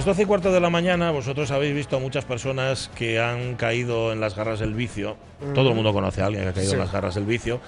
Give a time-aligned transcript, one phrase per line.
[0.00, 3.54] Las 12 y cuarto de la mañana, vosotros habéis visto a muchas personas que han
[3.56, 5.18] caído en las garras del vicio.
[5.54, 7.60] Todo el mundo conoce a alguien que ha caído en las garras del vicio.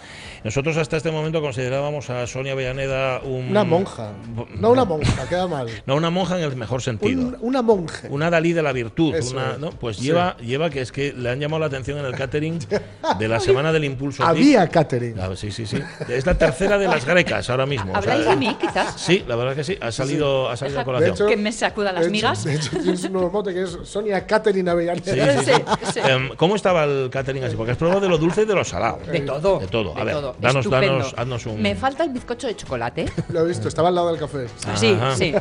[0.45, 3.49] Nosotros hasta este momento considerábamos a Sonia Villaneda un...
[3.49, 4.13] Una monja.
[4.59, 5.69] No una monja, queda mal.
[5.87, 7.21] No, una monja en el mejor sentido.
[7.23, 8.09] Un- una monja.
[8.11, 9.15] Una Dalí de la virtud.
[9.31, 9.57] Una-.
[9.59, 9.71] ¿no?
[9.71, 10.05] Pues Sí.
[10.05, 12.59] lleva, lleva que es que le han llamado la atención en el catering
[13.19, 14.23] de la Semana del Impulso.
[14.25, 15.19] Había catering.
[15.19, 15.79] Ah, sí, sí, sí.
[16.09, 17.93] Es la tercera de las grecas ahora mismo.
[17.95, 19.01] o sea, ¿Habláis de mí, quizás?
[19.01, 19.79] Sí, la verdad que sí.
[19.81, 21.15] Ha salido, ha salido a De colación.
[21.15, 22.45] hecho- Que me sacuda las hecho- migas.
[22.45, 25.03] De hecho, tienes un nuevo mote que es Sonia Catherine Avellaneda.
[25.05, 25.63] Sí, sí, sí.
[25.85, 26.01] Sí, sí.
[26.05, 27.57] Em, ¿Cómo estaba el catering así?
[27.57, 28.99] Porque has probado de lo dulce y de lo salado.
[29.11, 29.59] De todo.
[29.61, 29.97] De todo.
[29.97, 30.37] A ver, todo.
[30.41, 31.61] danos, danos, haznos un.
[31.63, 33.07] Me falta el bizcocho de chocolate.
[33.31, 34.47] Lo he visto, estaba al lado del café.
[34.77, 35.17] Sí, Ajá.
[35.17, 35.33] sí.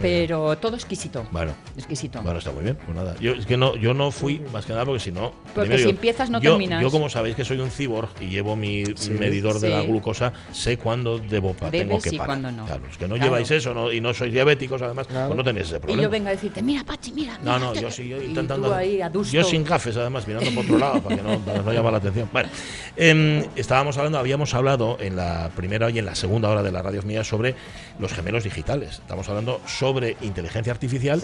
[0.00, 1.26] Pero todo exquisito.
[1.30, 1.52] Bueno.
[1.76, 2.20] Exquisito.
[2.22, 2.76] Bueno, está muy bien.
[2.84, 3.14] Pues nada.
[3.20, 5.32] Yo, es que no, yo no fui más que nada porque si no.
[5.54, 6.82] Porque primero si empiezas no yo, terminas.
[6.82, 8.84] Yo, como sabéis que soy un cyborg y llevo mi
[9.18, 12.26] medidor de la glucosa, sé cuándo debo pa- tengo Debes que y parar.
[12.40, 12.66] cuándo no.
[12.66, 13.30] Claro, es que no Claro.
[13.30, 15.28] lleváis eso no- y no sois diabéticos, además, Claro.
[15.28, 16.02] pues no tenéis ese Y problema.
[16.12, 17.32] Venga a decirte, mira, Pachi, mira.
[17.42, 18.68] No, mira, no, yo sí, yo y intentando.
[18.68, 19.32] tú ahí, adusto.
[19.32, 21.98] yo sin gafes, además, mirando por otro lado, para que no, para no llamar la
[21.98, 22.28] atención.
[22.32, 22.48] Bueno,
[22.96, 26.82] em, estábamos hablando, habíamos hablado en la primera y en la segunda hora de la
[26.82, 27.56] radio mía sobre
[27.98, 29.00] los gemelos digitales.
[29.00, 31.20] Estamos hablando sobre inteligencia artificial.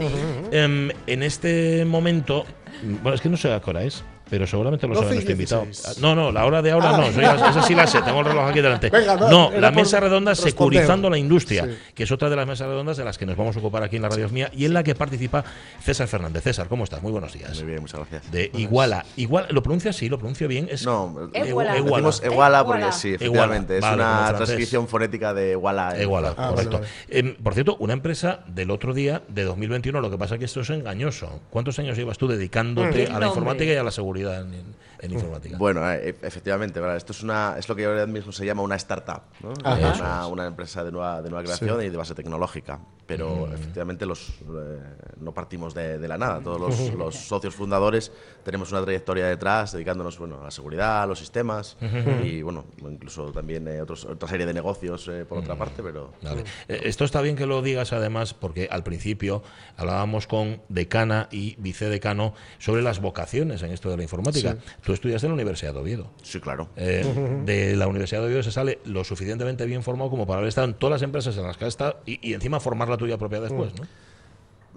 [0.51, 2.45] Em, en este momento,
[2.83, 4.03] bueno, es que no sé a qué hora es.
[4.31, 5.65] Pero seguramente lo sabe 12 y nuestro invitado.
[5.65, 5.99] 16.
[6.01, 6.97] No, no, la hora de ahora Ah.
[6.99, 7.13] no.
[7.13, 8.91] soy- esa sí la sé, tengo el reloj aquí delante.
[8.91, 10.53] Venga, no, la mesa redonda responder.
[10.53, 11.71] securizando la industria, Sí.
[11.95, 13.97] que es otra de las mesas redondas de las que nos vamos a ocupar aquí
[13.97, 15.45] en la radio mía y en la que participa
[15.83, 16.43] César Fernández.
[16.43, 17.03] César, ¿cómo estás?
[17.03, 17.57] Muy buenos días.
[17.59, 18.31] Muy bien, muchas gracias.
[18.31, 19.05] De Iguala.
[19.17, 20.09] Igual, ¿Lo pronuncia así?
[20.09, 20.69] ¿Lo pronuncio bien?
[20.71, 21.73] Es No, Iguala.
[21.73, 22.33] decimos Iguala.
[22.35, 22.93] Iguala porque Iguala.
[22.93, 23.75] sí, Iguala, efectivamente.
[23.79, 25.93] Es vale, una transcripción fonética de Iguala.
[25.97, 26.79] en- Iguala, Ah, correcto.
[26.79, 30.39] vale, Em, por cierto, una empresa del otro día, de 2021, lo que pasa es
[30.39, 31.41] que esto es engañoso.
[31.51, 33.15] ¿Cuántos años llevas tú dedicándote Mm.
[33.15, 35.57] a la informática y a la seguridad en, en informática?
[35.59, 36.97] Bueno, eh, efectivamente, ¿verdad?
[36.97, 39.53] esto es una es lo que ahora mismo se llama una startup, ¿no?
[39.65, 39.95] Ajá.
[39.99, 42.81] una, una empresa de nueva, de nueva creación y de base tecnológica.
[43.07, 44.79] Pero efectivamente los eh,
[45.21, 46.41] no partimos de, de la nada.
[46.41, 48.13] Todos los, los socios fundadores
[48.45, 51.79] tenemos una trayectoria detrás dedicándonos bueno, a la seguridad, a los sistemas
[52.23, 56.13] y bueno, incluso también eh, otros- otra serie de negocios eh, por otra parte, pero
[56.23, 56.45] Vale.
[56.69, 59.43] Esto está bien que lo digas además porque al principio
[59.79, 64.57] hablábamos con decana y vicedecano sobre las vocaciones en esto de la informática.
[64.89, 66.11] Tú estudiaste en la Universidad de Oviedo.
[66.23, 66.71] sí, claro.
[66.77, 70.49] Eh, De la Universidad de Oviedo se sale lo suficientemente bien formado como para haber
[70.49, 72.97] estado en todas las empresas en las que has estado y, y encima formar la
[72.97, 73.87] tuya propia después, ¿no?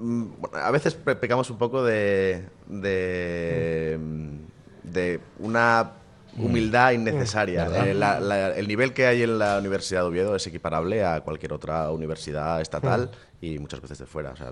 [0.03, 3.97] Mm, a veces pe- pecamos un poco de, de,
[4.83, 5.91] de una
[6.37, 7.67] humildad innecesaria.
[7.85, 11.21] Eh, la- la- el nivel que hay en la Universidad de Oviedo es equiparable a
[11.21, 13.11] cualquier otra universidad estatal
[13.41, 14.31] y muchas veces de fuera.
[14.31, 14.51] O sea,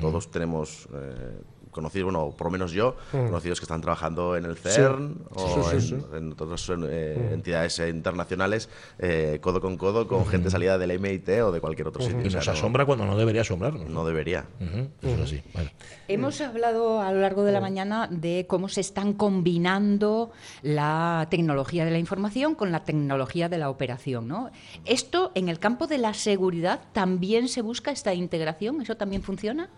[0.00, 1.38] Todos tenemos eh,
[1.76, 5.78] conocidos, bueno, por lo menos yo, conocidos que están trabajando en el CERN o Sí,
[5.80, 6.06] sí, en, sí.
[6.16, 11.28] en otras eh, entidades eh, internacionales, eh, codo con codo, con gente salida del MIT
[11.44, 12.20] o de cualquier otro sitio.
[12.22, 13.88] Y O sea, nos no- asombra cuando no debería asombrarnos.
[13.88, 14.46] no debería.
[14.60, 15.42] Ujú, Eso es así.
[15.54, 15.72] Vale.
[16.08, 20.30] Hemos hablado a lo largo de la mañana de cómo se están combinando
[20.62, 24.26] la tecnología de la información con la tecnología de la operación.
[24.28, 24.50] ¿no?
[24.84, 28.80] Esto, en el campo de la seguridad, también se busca esta integración.
[28.80, 29.68] ¿Eso también funciona?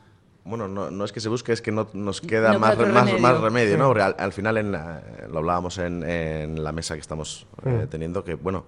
[0.49, 3.19] Bueno, no, no es que se busque, es que no nos queda No más, remedio.
[3.19, 3.91] más remedio, ¿no?
[3.91, 8.25] Al, al final, en la- lo hablábamos en, en la mesa que estamos eh, teniendo,
[8.25, 8.65] que, bueno,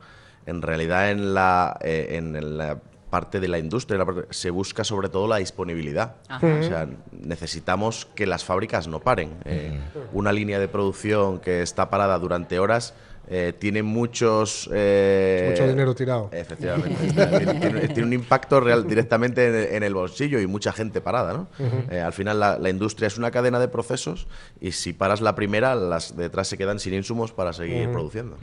[0.47, 2.79] en realidad en la, eh, en la
[3.11, 6.17] parte de la industria la parte- se busca sobre todo la disponibilidad.
[6.29, 6.47] Ajá.
[6.61, 9.31] O sea, necesitamos que las fábricas no paren.
[9.45, 9.79] Eh,
[10.13, 12.95] Una línea de producción que está parada durante horas
[13.29, 14.69] eh, tiene muchos...
[14.73, 16.31] eh, Mucho dinero tirado.
[16.33, 16.97] Efectivamente.
[17.95, 21.33] Tiene, un impacto real directamente en el, en el bolsillo y mucha gente parada.
[21.33, 21.49] ¿no?
[21.91, 24.27] Eh, al final la, la industria es una cadena de procesos
[24.61, 28.37] y si paras la primera, las de detrás se quedan sin insumos para seguir produciendo.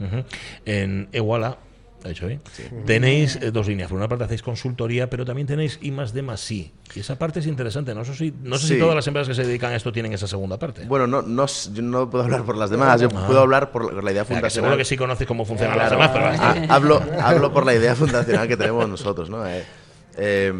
[0.66, 1.58] En Iguala
[2.04, 2.40] Ha dicho bien.
[2.86, 3.88] Tenéis eh, dos líneas.
[3.88, 6.72] Por una parte hacéis consultoría, pero también tenéis I más D más sí.
[6.94, 7.92] Y esa parte es interesante.
[7.94, 10.12] No sé si, no sé si todas las empresas que se dedican a esto tienen
[10.12, 10.84] esa segunda parte.
[10.84, 14.10] Bueno, no, no, yo no puedo hablar por las demás, yo puedo hablar por la-
[14.12, 14.50] idea O sea, que fundacional.
[14.50, 15.98] seguro que sí conoces cómo funcionan Claro.
[15.98, 19.44] las demás, pero Ah, hablo, hablo por la idea fundacional que tenemos nosotros, ¿no?
[19.46, 19.64] Eh,
[20.16, 20.52] eh,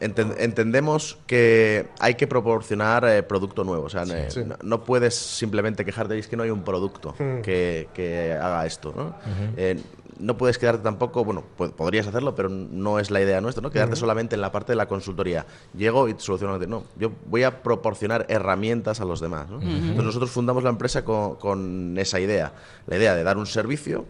[0.00, 3.84] enten- entendemos que hay que proporcionar eh, producto nuevo.
[3.84, 4.44] O sea, eh, Sí.
[4.44, 8.92] no, no puedes simplemente quejarte, es que no hay un producto que, que haga esto,
[8.96, 9.14] ¿no?
[9.56, 9.80] Eh,
[10.18, 13.70] no puedes quedarte tampoco, bueno, po- podrías hacerlo, pero no es la idea nuestra, ¿no?
[13.70, 15.44] Quedarte solamente en la parte de la consultoría.
[15.76, 16.58] Llego y te soluciono.
[16.66, 19.50] No, yo voy a proporcionar herramientas a los demás.
[19.50, 19.60] ¿no?
[19.60, 22.54] Entonces nosotros fundamos la empresa con, con esa idea,
[22.86, 24.06] la idea de dar un servicio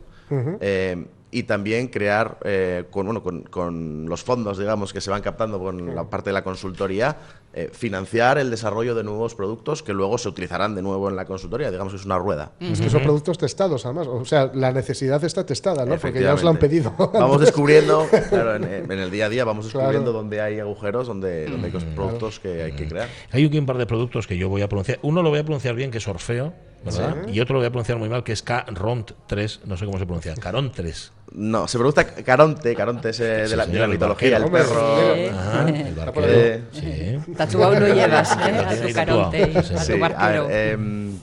[0.60, 1.06] eh,
[1.36, 5.58] y también crear eh, con, bueno, con, con los fondos, digamos, que se van captando
[5.58, 7.18] con la parte de la consultoría,
[7.52, 11.26] eh, financiar el desarrollo de nuevos productos que luego se utilizarán de nuevo en la
[11.26, 11.70] consultoría.
[11.70, 12.52] Digamos que es una rueda.
[12.58, 14.06] Es que son productos testados, además.
[14.06, 15.96] O sea, la necesidad está testada, ¿no?
[15.98, 16.94] Porque ya os la han pedido.
[17.12, 19.88] Vamos descubriendo, claro, en, en el día a día vamos Claro.
[19.88, 23.08] descubriendo dónde hay agujeros, dónde, dónde hay productos que hay que crear.
[23.30, 24.98] Hay aquí un par de productos que yo voy a pronunciar.
[25.02, 26.54] Uno lo voy a pronunciar bien, que es Orfeo,
[26.86, 27.28] ¿verdad?
[27.28, 29.60] Y otro lo voy a pronunciar muy mal, que es Caront 3.
[29.66, 30.34] No sé cómo se pronuncia.
[30.34, 31.12] Caront 3.
[31.32, 34.44] No, se pregunta Caronte, Caronte es eh, de, Sí, la, de la el mitología, el
[34.44, 34.68] barquero.
[34.68, 34.94] perro.
[35.10, 36.64] Hombre, Ajá, el barquero.
[36.72, 37.32] Sí.
[37.36, 38.64] Tatuado lo llevas, ¿eh?
[38.66, 40.46] A tu caronte a Sí, tu Sí, a barquero.
[40.46, 41.18] ver, em,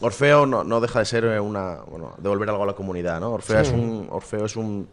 [0.00, 1.76] Orfeo no, no deja de ser una.
[1.88, 3.30] Bueno, devolver algo a la comunidad, ¿no?
[3.32, 4.06] Orfeo es un.
[4.10, 4.88] Orfeo es un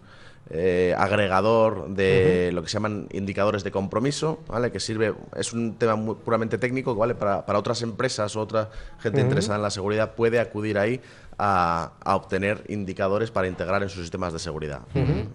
[0.52, 4.72] eh, agregador de lo que se llaman indicadores de compromiso, ¿vale?
[4.72, 5.14] Que sirve.
[5.36, 7.16] Es un tema muy puramente técnico, ¿vale?
[7.16, 8.70] Para, para otras empresas o otra
[9.00, 11.00] gente interesada en la seguridad puede acudir ahí
[11.42, 14.82] a, a obtener indicadores para integrar en sus sistemas de seguridad.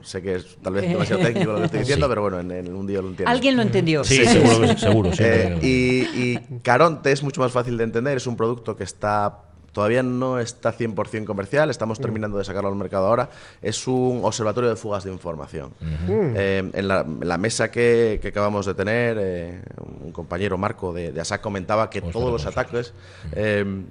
[0.03, 2.75] Sé que es tal vez demasiado técnico lo que estoy diciendo, pero bueno, en, en
[2.75, 3.31] un día lo entiendo.
[3.31, 4.05] Alguien lo entendió.
[4.05, 5.13] Sí, seguro, seguro.
[5.13, 9.39] sí, Eh, y Caronte es mucho más fácil de entender, es un producto que está
[9.75, 13.29] todavía no está 100% comercial, estamos terminando de sacarlo al mercado ahora,
[13.61, 15.73] es un observatorio de fugas de información.
[16.09, 19.63] Eh, en, la, en la mesa que, que acabamos de tener, eh,
[20.01, 22.95] un compañero Marco de, de ASAC comentaba que todos los ataques...
[23.33, 23.85] eh,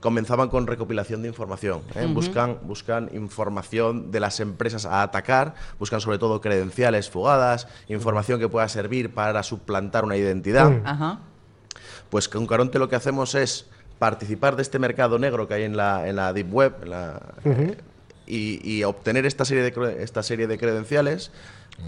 [0.00, 1.80] comenzaban con recopilación de información.
[1.96, 2.06] ¿eh?
[2.06, 8.48] buscan, buscan información de las empresas a atacar, buscan sobre todo credenciales fugadas, información que
[8.48, 10.80] pueda servir para suplantar una identidad.
[10.84, 11.20] Ajá.
[12.10, 15.76] Pues con Caronte lo que hacemos es participar de este mercado negro que hay en
[15.76, 17.76] la, en la Deep Web en la- eh,
[18.26, 21.30] y, y obtener esta serie de, esta serie de credenciales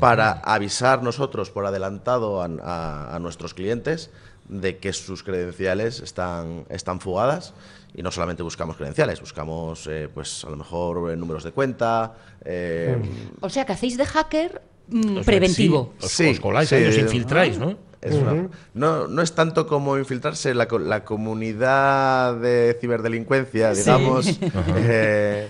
[0.01, 4.11] para avisar nosotros por adelantado a, a- a nuestros clientes
[4.49, 7.55] de que sus credenciales están, están fugadas.
[7.95, 12.15] Y no solamente buscamos credenciales, buscamos eh, pues a lo mejor eh, números de cuenta,
[12.45, 12.99] eh,
[13.41, 15.95] O sea que hacéis de hacker mm, preventivo.
[15.99, 17.77] sí, os, Sí, os coláis sí, ahí, os infiltráis, ¿no?
[18.01, 24.39] Es una- no, no es tanto como infiltrarse la, co- la comunidad de ciberdelincuencia, digamos.
[24.77, 25.49] eh,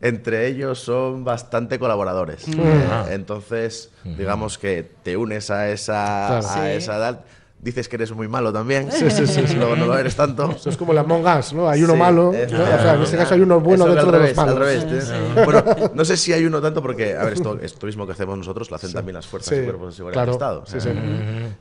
[0.00, 2.46] entre ellos son bastante colaboradores.
[2.46, 6.46] Eh, entonces, digamos que te unes a esa, Claro.
[6.46, 6.60] a Sí.
[6.76, 7.20] esa edad.
[7.60, 8.88] Dices que eres muy malo también.
[9.56, 10.52] Luego no lo eres tanto.
[10.52, 11.68] Eso es como la Among Us, ¿no?
[11.68, 12.32] Hay uno Sí, malo.
[12.32, 12.62] es ¿no?
[12.62, 14.54] O sea, en este caso hay uno bueno Eso dentro al de los revés, malos.
[14.54, 15.42] al revés, ¿eh?
[15.44, 15.64] Bueno,
[15.94, 18.70] no sé si hay uno tanto porque, a ver, esto, esto mismo que hacemos nosotros
[18.70, 20.26] lo hacen también las fuerzas Sí, y cuerpos de seguridad claro.
[20.26, 20.66] del Estado.
[20.66, 20.88] Sí, sí.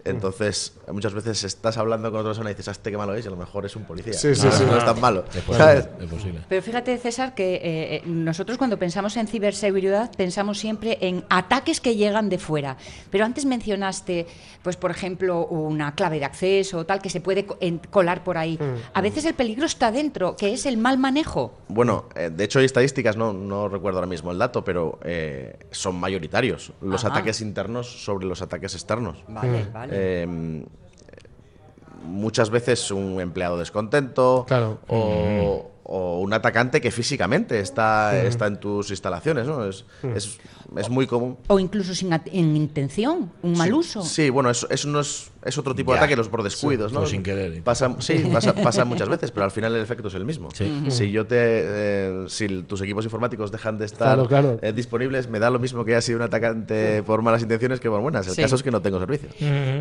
[0.05, 3.25] Entonces, muchas veces estás hablando con otra persona y dices, "Ah, este qué malo es,
[3.25, 4.13] y a lo mejor es un policía.
[4.13, 4.63] Sí, sí, no, sí.
[4.65, 5.23] no es tan malo.
[5.33, 5.89] Es posible, ¿sabes?
[5.99, 6.39] es posible.
[6.47, 7.59] Pero fíjate, César, que eh,
[7.95, 12.77] eh, nosotros cuando pensamos en ciberseguridad pensamos siempre en ataques que llegan de fuera.
[13.09, 14.27] Pero antes mencionaste,
[14.61, 17.45] pues por ejemplo, una clave de acceso o tal que se puede
[17.90, 18.57] colar por ahí.
[18.94, 21.54] A veces el peligro está dentro, que es el mal manejo.
[21.68, 25.57] Bueno, eh, de hecho hay estadísticas, no, no recuerdo ahora mismo el dato, pero eh,
[25.71, 27.14] son mayoritarios los Ajá.
[27.16, 29.23] ataques internos sobre los ataques externos.
[29.28, 29.94] Vale, vale.
[29.94, 30.66] Eh,
[32.04, 34.80] muchas veces un empleado descontento Claro.
[34.88, 39.47] o, o un atacante que físicamente está, está en tus instalaciones.
[39.47, 39.66] ¿no?
[39.66, 39.85] Es,
[40.16, 40.40] es,
[40.76, 41.38] es muy común.
[41.47, 44.02] o incluso sin en intención, un mal Sí, uso.
[44.04, 47.02] Sí, bueno, eso, eso no es, es otro tipo de ataque, los por descuidos, ¿no?
[47.02, 47.62] o sin querer.
[47.64, 50.50] Pasa, sí, pasa, pasa muchas veces, pero al final el efecto es el mismo.
[50.52, 50.86] Sí.
[50.90, 54.59] Si yo te, eh, si tus equipos informáticos dejan de estar Claro, claro.
[54.62, 57.90] eh, disponibles, me da lo mismo que haya sido un atacante por malas intenciones que
[57.90, 58.28] por buenas.
[58.28, 58.42] El Sí.
[58.42, 59.33] caso es que no tengo servicios.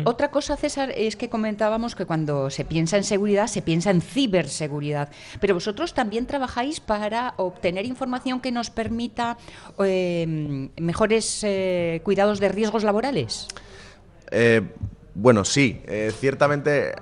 [0.05, 4.01] Otra cosa, César, es que comentábamos que cuando se piensa en seguridad, se piensa en
[4.01, 5.09] ciberseguridad.
[5.41, 9.37] Pero vosotros también trabajáis para obtener información que nos permita
[9.79, 13.47] eh, mejores eh, cuidados de riesgos laborales.
[14.31, 14.61] Eh,
[15.19, 16.93] Bueno, sí, eh, ciertamente eh,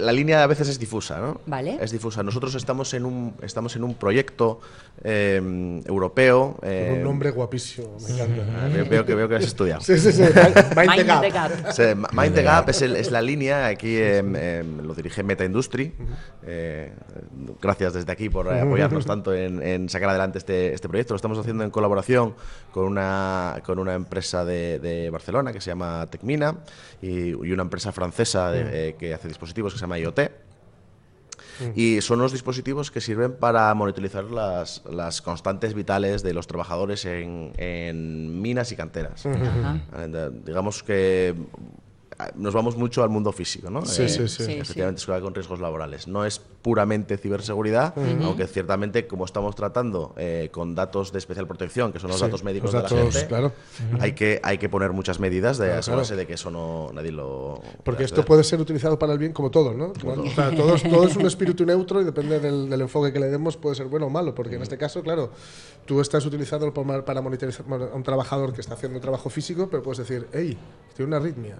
[0.00, 1.40] la línea a veces es difusa, ¿no?
[1.46, 1.76] Vale.
[1.80, 2.22] Es difusa.
[2.22, 4.60] Nosotros estamos en un, estamos en un proyecto
[5.02, 5.42] eh,
[5.84, 6.56] europeo.
[6.62, 8.42] eh, Con un nombre guapísimo, me encanta.
[8.62, 9.80] ah, veo, que, veo que has estudiado.
[9.80, 10.22] Sí, sí, sí.
[10.22, 11.20] Mind the Mind gap.
[11.22, 11.50] the gap.
[11.72, 15.24] Sí, Ma- Mind the Gap es, el- es la línea, aquí em, em, lo dirige
[15.24, 15.92] Meta Industry.
[16.46, 16.92] Eh,
[17.60, 21.14] gracias desde aquí por apoyarnos tanto en, en sacar adelante este, este proyecto.
[21.14, 22.36] Lo estamos haciendo en colaboración
[22.70, 26.54] con una, con una empresa de, de Barcelona que se llama Tecmina
[27.02, 30.20] y, y una empresa francesa de- eh, que hace dispositivos que se llama IoT.
[31.76, 37.04] Y son los dispositivos que sirven para monitorizar las, las constantes vitales de los trabajadores
[37.04, 39.24] en, en minas y canteras.
[39.24, 39.78] Ajá.
[39.96, 41.32] Eh, Digamos que
[42.18, 43.86] ah, nos vamos mucho al mundo físico, ¿no?
[43.86, 44.44] Sí, sí, sí.
[44.46, 46.08] Sí, Efectivamente, con riesgos laborales.
[46.08, 47.92] No es puramente ciberseguridad,
[48.22, 52.24] aunque ciertamente, como estamos tratando eh, con datos de especial protección, que son los Sí,
[52.24, 53.52] datos médicos los de datos, la gente, claro.
[54.00, 56.20] hay, que, hay que poner muchas medidas de Claro, asegurarse claro.
[56.20, 57.60] de que eso no nadie lo.
[57.84, 59.92] Porque esto puede ser utilizado para el bien como todo, ¿no?
[59.92, 63.20] O sea, todo, es, todo es un espíritu neutro y depende del, del enfoque que
[63.20, 64.34] le demos, puede ser bueno o malo.
[64.34, 65.32] Porque en este caso, claro,
[65.84, 69.68] tú estás utilizando para, para monitorizar a un trabajador que está haciendo un trabajo físico,
[69.70, 70.56] pero puedes decir, hey,
[70.96, 71.58] tiene una arritmia.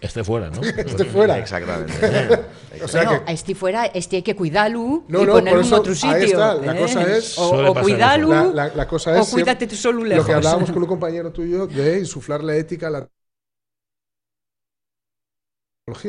[0.00, 0.60] Este fuera, ¿no?
[0.76, 1.38] Este fuera.
[1.38, 1.92] Exactamente.
[2.84, 5.72] O sea bueno, que- este fuera, este hay que cuidarlo No, y no, ponerlo en
[5.72, 6.10] otro sitio.
[6.10, 6.80] ahí está, la ¿eh?
[6.80, 10.26] cosa es- O, o cuidarlo, la, la- la cosa o cuídate tú solo lo lejos.
[10.26, 13.08] que hablábamos con un compañero tuyo de insuflarle ética a la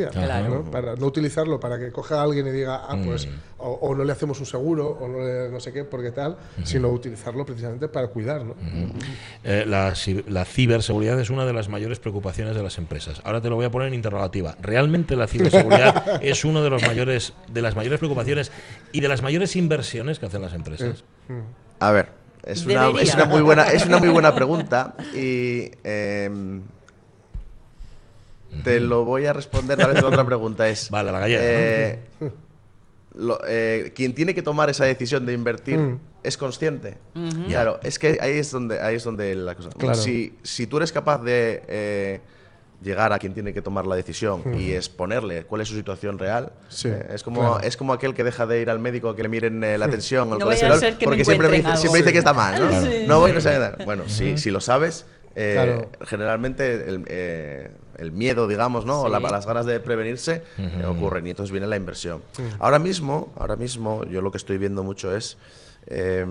[0.10, 0.64] Claro.
[0.64, 0.72] ¿no?
[0.72, 3.28] para no utilizarlo para que coja a alguien y diga ah pues
[3.58, 6.38] o, o no le hacemos un seguro o no, le- no sé qué porque tal
[6.64, 8.56] sino utilizarlo precisamente para cuidar ¿no?
[9.44, 9.94] Eh, la,
[10.30, 13.20] la ciberseguridad es una de las mayores preocupaciones de las empresas.
[13.26, 14.56] Ahora te lo voy a poner en interrogativa.
[14.62, 18.54] ¿Realmente la ciberseguridad es uno de los mayores de las mayores preocupaciones
[18.94, 21.04] y de las mayores inversiones que hacen las empresas?
[21.80, 22.10] A ver,
[22.46, 26.62] es una, es una muy buena, es una muy buena pregunta y em,
[28.64, 30.68] te lo voy a responder tal vez con otra pregunta.
[30.70, 32.00] Es, Vale, la gallega, eh,
[33.16, 36.00] lo- eh, quien tiene que tomar esa decisión de invertir Mm.
[36.24, 36.98] es consciente.
[37.48, 39.70] Claro, es que ahí es donde, ahí es donde la cosa.
[39.78, 39.96] Claro.
[39.96, 42.20] Si, si tú eres capaz de eh,
[42.84, 46.52] llegar a quien tiene que tomar la decisión y exponerle cuál es su situación real,
[46.68, 47.60] Sí, eh, es, como, claro.
[47.62, 49.88] es como aquel que deja de ir al médico a que le miren eh, la
[49.88, 52.60] tensión o el No vaya a colesterol porque siempre, dice, siempre dice que está mal.
[52.60, 52.82] ¿no?
[52.82, 53.06] Sí.
[53.08, 53.78] No voy, no sé nada.
[53.86, 55.90] Bueno, si, si lo sabes, eh, Claro.
[56.06, 59.02] generalmente el, eh, el miedo, digamos, ¿no?
[59.02, 62.22] O la- las ganas de prevenirse eh, ocurren y entonces viene la inversión.
[62.60, 65.38] Ahora mismo, ahora mismo, yo lo que estoy viendo mucho es
[65.88, 66.26] eh,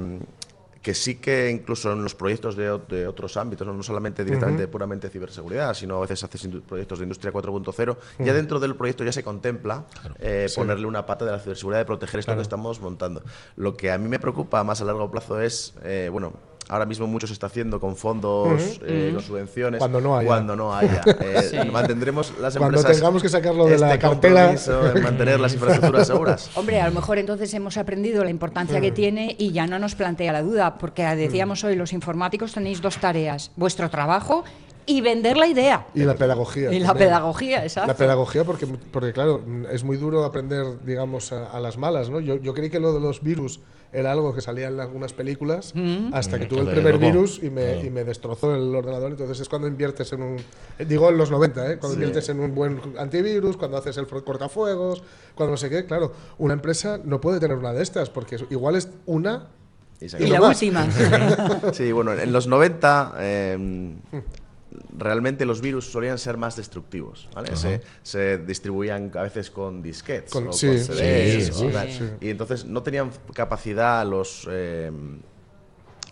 [0.82, 2.70] que sí que incluso en los proyectos de,
[3.06, 7.32] otros ámbitos, no, No solamente directamente puramente ciberseguridad, sino a veces haces proyectos de industria
[7.32, 9.84] 4.0, ya dentro del proyecto ya se contempla
[10.18, 13.22] eh, ponerle una pata de la ciberseguridad, de proteger esto que estamos montando.
[13.56, 16.34] Lo que a mí me preocupa más a largo plazo es, eh, bueno,
[16.68, 19.78] ahora mismo mucho se está haciendo con fondos, eh, con subvenciones.
[19.78, 20.26] Cuando no haya.
[20.26, 21.02] Cuando no haya.
[21.24, 25.54] Eh, Mantendremos las Cuando empresas tengamos que sacarlo de la este compromiso de mantener las
[25.54, 26.50] infraestructuras seguras.
[26.54, 29.94] Hombre, a lo mejor entonces hemos aprendido la importancia que tiene y ya no nos
[29.94, 34.44] plantea la duda, porque decíamos hoy, los informáticos tenéis dos tareas, vuestro trabajo
[34.86, 35.86] y vender la idea.
[35.94, 37.08] y la pedagogía Y la también.
[37.08, 37.88] pedagogía, exacto.
[37.88, 42.20] La pedagogía, porque, porque claro, es muy duro aprender, digamos, a, a las malas, ¿no?
[42.20, 43.60] Yo, yo creí que lo de los virus
[43.92, 45.72] era algo que salía en algunas películas,
[46.12, 49.12] hasta que Mm, tuve el primer virus y me, y me destrozó el ordenador.
[49.12, 50.36] Entonces es cuando inviertes en un.
[50.84, 51.78] Digo en los 90, ¿eh?
[51.78, 55.02] Cuando inviertes en un buen antivirus, cuando haces el cortafuegos,
[55.36, 55.86] cuando no sé qué.
[55.86, 59.46] Claro, una empresa no puede tener una de estas, porque igual es una.
[60.00, 60.60] Y y la más.
[60.60, 60.88] última.
[61.72, 63.92] Sí, bueno, en los 90 eh,
[64.96, 67.56] realmente los virus solían ser más destructivos, ¿vale?
[67.56, 71.68] Se, se distribuían a veces con disquetes Con- o sí, con CDs, sí, o sí,
[71.72, 71.90] tal.
[71.90, 72.04] sí.
[72.20, 74.46] Y entonces no tenían capacidad los...
[74.50, 74.90] eh,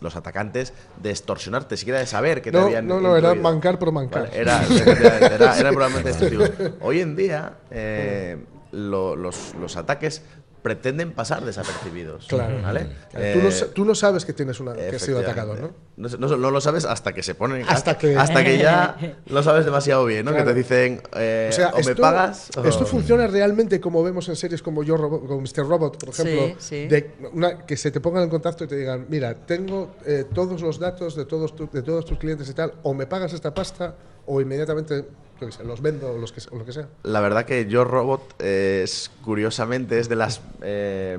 [0.01, 2.89] los atacantes de extorsionarte, siquiera de saber que te No, habían.
[2.89, 4.23] no, no, era mancar por mancar.
[4.25, 6.75] Vale, era, efectivamente, era, era probablemente destructivo.
[6.81, 8.37] Hoy en día, eh,
[8.73, 10.23] lo- los, los ataques
[10.63, 12.27] pretenden pasar desapercibidos.
[12.29, 12.63] Claro.
[12.63, 12.87] ¿vale?
[13.11, 15.73] Claro, tú, no, Eh, tú no sabes que, tienes una, que has sido atacado, ¿no?
[15.97, 17.65] no, lo sabes hasta que se ponen.
[17.69, 20.31] Hasta que- hasta que ya lo sabes demasiado bien, ¿no?
[20.31, 20.47] Claro.
[20.47, 22.51] Que te dicen, eh, O sea, o me esto, pagas.
[22.57, 25.67] o- esto funciona realmente como vemos en series como Yo Robot, como Mr.
[25.69, 26.87] Robot, por ejemplo, Sí, sí.
[26.89, 30.63] de una- que se te pongan en contacto y te digan, mira, tengo eh, todos
[30.63, 33.53] los datos de todos, tu- de todos tus clientes y tal, o me pagas esta
[33.53, 33.95] pasta
[34.27, 35.05] o inmediatamente
[35.47, 36.89] yo sé, los vendo o, los que, o lo que sea.
[37.03, 41.19] La verdad que Yo Robot es, curiosamente, es de las, eh,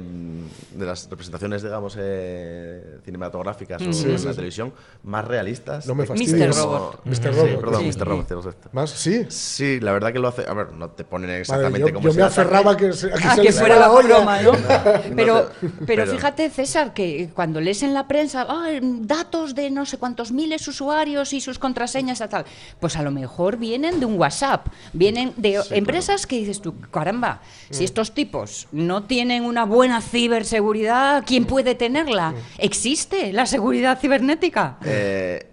[0.76, 4.36] de las representaciones, digamos, eh, cinematográficas o Sí, en sí, la sí.
[4.38, 5.86] televisión más realistas.
[5.88, 6.56] No me fastidies.
[6.56, 6.64] Mr.
[6.64, 7.02] Robot.
[7.06, 7.14] Mr.
[7.16, 7.60] Sí, Robot.
[7.62, 7.88] perdón, Sí.
[8.00, 8.08] Mr.
[8.08, 8.74] Robot.
[8.74, 8.90] ¿Más?
[8.90, 9.26] Sí.
[9.30, 10.44] Sí, la verdad que lo hace.
[10.48, 13.08] A ver, no te ponen Vale, exactamente yo como yo me aferraba a que, se-
[13.12, 14.08] a que Ah, se que fuera la olla.
[14.16, 14.52] broma, ¿no?
[15.16, 19.70] Pero, te- pero pero- fíjate, César, que cuando lees en la prensa "Ah, datos de
[19.72, 22.46] no sé cuántos miles usuarios y sus contraseñas y tal,
[22.80, 24.68] pues a lo mejor vienen de un un WhatsApp.
[24.94, 31.24] Vienen de empresas que dices tú, caramba, si estos tipos no tienen una buena ciberseguridad,
[31.26, 32.34] ¿quién puede tenerla?
[32.58, 34.78] ¿Existe la seguridad cibernética?
[34.86, 35.48] Eh,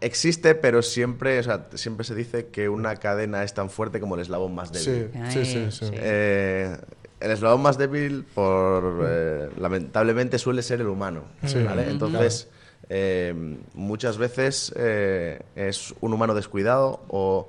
[0.00, 4.14] existe, pero siempre, o sea, siempre se dice que una cadena es tan fuerte como
[4.16, 5.10] el eslabón más débil.
[5.30, 5.58] Sí, sí, sí.
[5.58, 5.86] Ay, sí.
[5.86, 5.92] sí.
[5.94, 6.76] Eh,
[7.20, 11.24] el eslabón más débil, por eh, lamentablemente, suele ser el humano.
[11.64, 11.88] ¿vale?
[11.88, 12.48] Entonces,
[12.88, 13.32] eh,
[13.74, 17.48] muchas veces eh, es un humano descuidado o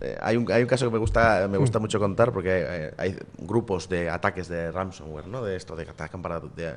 [0.00, 2.94] eh, hay, un, hay un caso que me gusta, me gusta mucho contar porque eh,
[2.96, 5.44] hay grupos de ataques de ransomware, ¿no?
[5.44, 6.40] De esto, de que atacan para...
[6.40, 6.74] de-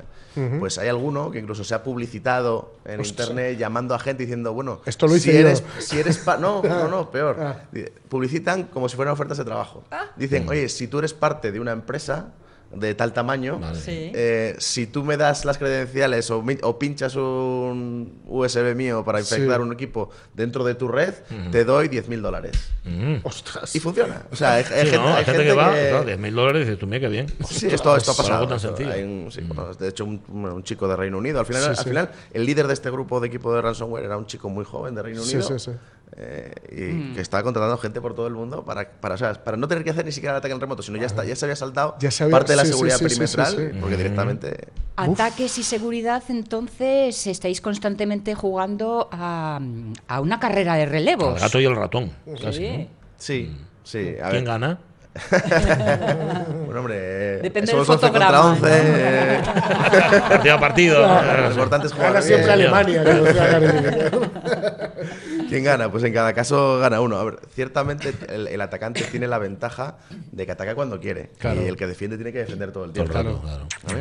[0.58, 4.80] Pues hay alguno que incluso se ha publicitado en internet llamando a gente diciendo, bueno,
[4.84, 5.40] Esto lo hice si yo.
[5.48, 7.36] eres, si eres pa- no, no, no, peor.
[7.40, 7.62] Ah.
[8.08, 9.84] Publicitan como si fueran ofertas de trabajo.
[10.16, 12.28] Dicen, oye, si tú eres parte de una empresa
[12.76, 13.78] de tal tamaño, Vale.
[13.78, 14.10] Sí.
[14.14, 19.22] eh, si tú me das las credenciales o, mi- o pinchas un USB mío para
[19.22, 19.34] Sí.
[19.34, 21.14] infectar un equipo dentro de tu red,
[21.50, 22.52] te doy 10.000 dólares.
[22.84, 23.16] Mm.
[23.22, 23.74] Ostras.
[23.74, 24.22] Y funciona.
[24.30, 25.08] O sea, hay, hay Sí, gente, ¿no?
[25.14, 27.26] hay gente que gente va, que- claro, 10.000 dólares y dices, tú, mira qué bien.
[27.48, 28.34] Sí, esto, esto ha pasado.
[28.38, 28.90] algo tan sencillo.
[28.92, 31.40] Hay un- sí, bueno, de hecho, un, un chico de Reino Unido.
[31.40, 31.84] Al final, Sí, al sí.
[31.84, 34.94] final, el líder de este grupo de equipo de ransomware era un chico muy joven
[34.94, 35.58] de Reino Sí, Unido.
[35.58, 35.76] sí, sí.
[36.16, 39.56] Eh, y que estaba contratando gente por todo el mundo para, para, o sea, para
[39.56, 41.44] no tener que hacer ni siquiera el ataque en remoto, sino ya, está, ya se
[41.44, 43.78] había saltado Ya se había- parte de la sí, seguridad sí, sí, sí, perimetral, sí.
[43.80, 44.68] porque directamente.
[44.96, 49.60] Ataques y seguridad, entonces estáis constantemente jugando a,
[50.06, 51.40] a una carrera de El relevos.
[51.40, 52.12] gato y el ratón.
[52.40, 52.76] casi, Sí.
[52.78, 52.86] ¿no?
[53.16, 54.14] Sí, sí.
[54.22, 54.78] A ¿Quién ver, gana?
[56.66, 58.68] bueno, hombre, Depende somos del 11 contra fotograma, 11.
[58.72, 59.40] eh,
[60.28, 61.06] Partido a partido.
[61.42, 63.04] lo importante es jugar Gana siempre Alemania.
[63.04, 64.10] que.
[65.54, 65.90] ¿Quién gana?
[65.90, 67.16] Pues en cada caso gana uno.
[67.16, 69.98] A ver, ciertamente el, el atacante tiene la ventaja
[70.32, 71.30] de que ataca cuando quiere.
[71.38, 71.62] Claro.
[71.62, 73.12] Y el que defiende tiene que defender todo el el tiempo.
[73.12, 73.40] claro.
[73.86, 74.00] ¿Vale?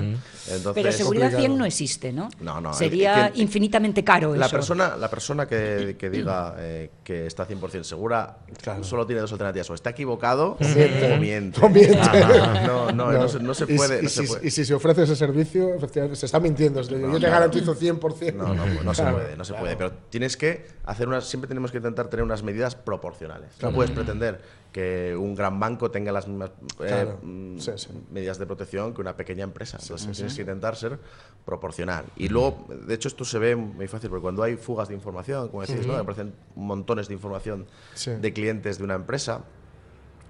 [0.49, 1.39] Entonces, Pero seguridad complicado.
[1.47, 2.29] 100 no existe, ¿no?
[2.39, 4.55] No, no, el- Sería el que- infinitamente caro la eso.
[4.55, 8.37] persona, la persona que, que diga eh, que está 100% segura
[8.81, 9.69] solo tiene dos alternativas.
[9.69, 11.59] O está equivocado o miente.
[11.63, 11.97] O miente.
[12.65, 13.99] No, no, no, se, no se puede.
[13.99, 14.47] Y, no se si, puede.
[14.47, 16.79] y si se ofrece ese servicio, efectivamente, se está mintiendo.
[16.81, 17.33] Es decir, yo te claro.
[17.35, 18.33] garantizo 100%.
[18.33, 19.63] No, no, no se Claro, puede, no se claro.
[19.65, 19.75] puede.
[19.77, 21.25] Pero tienes que hacer unas.
[21.25, 23.49] Siempre tenemos que intentar tener unas medidas proporcionales.
[23.61, 27.19] No puedes pretender que un gran banco tenga las mismas eh, Claro.
[27.21, 27.89] mm, Sí, sí.
[28.11, 29.77] medidas de protección que una pequeña empresa.
[29.81, 30.97] Entonces tienes que intentar ser
[31.45, 32.05] proporcional.
[32.15, 35.49] Y luego, de hecho, esto se ve muy fácil, porque cuando hay fugas de información,
[35.49, 35.95] como decís, ¿no?
[35.95, 38.11] aparecen montones de información Sí.
[38.11, 39.41] de clientes de una empresa,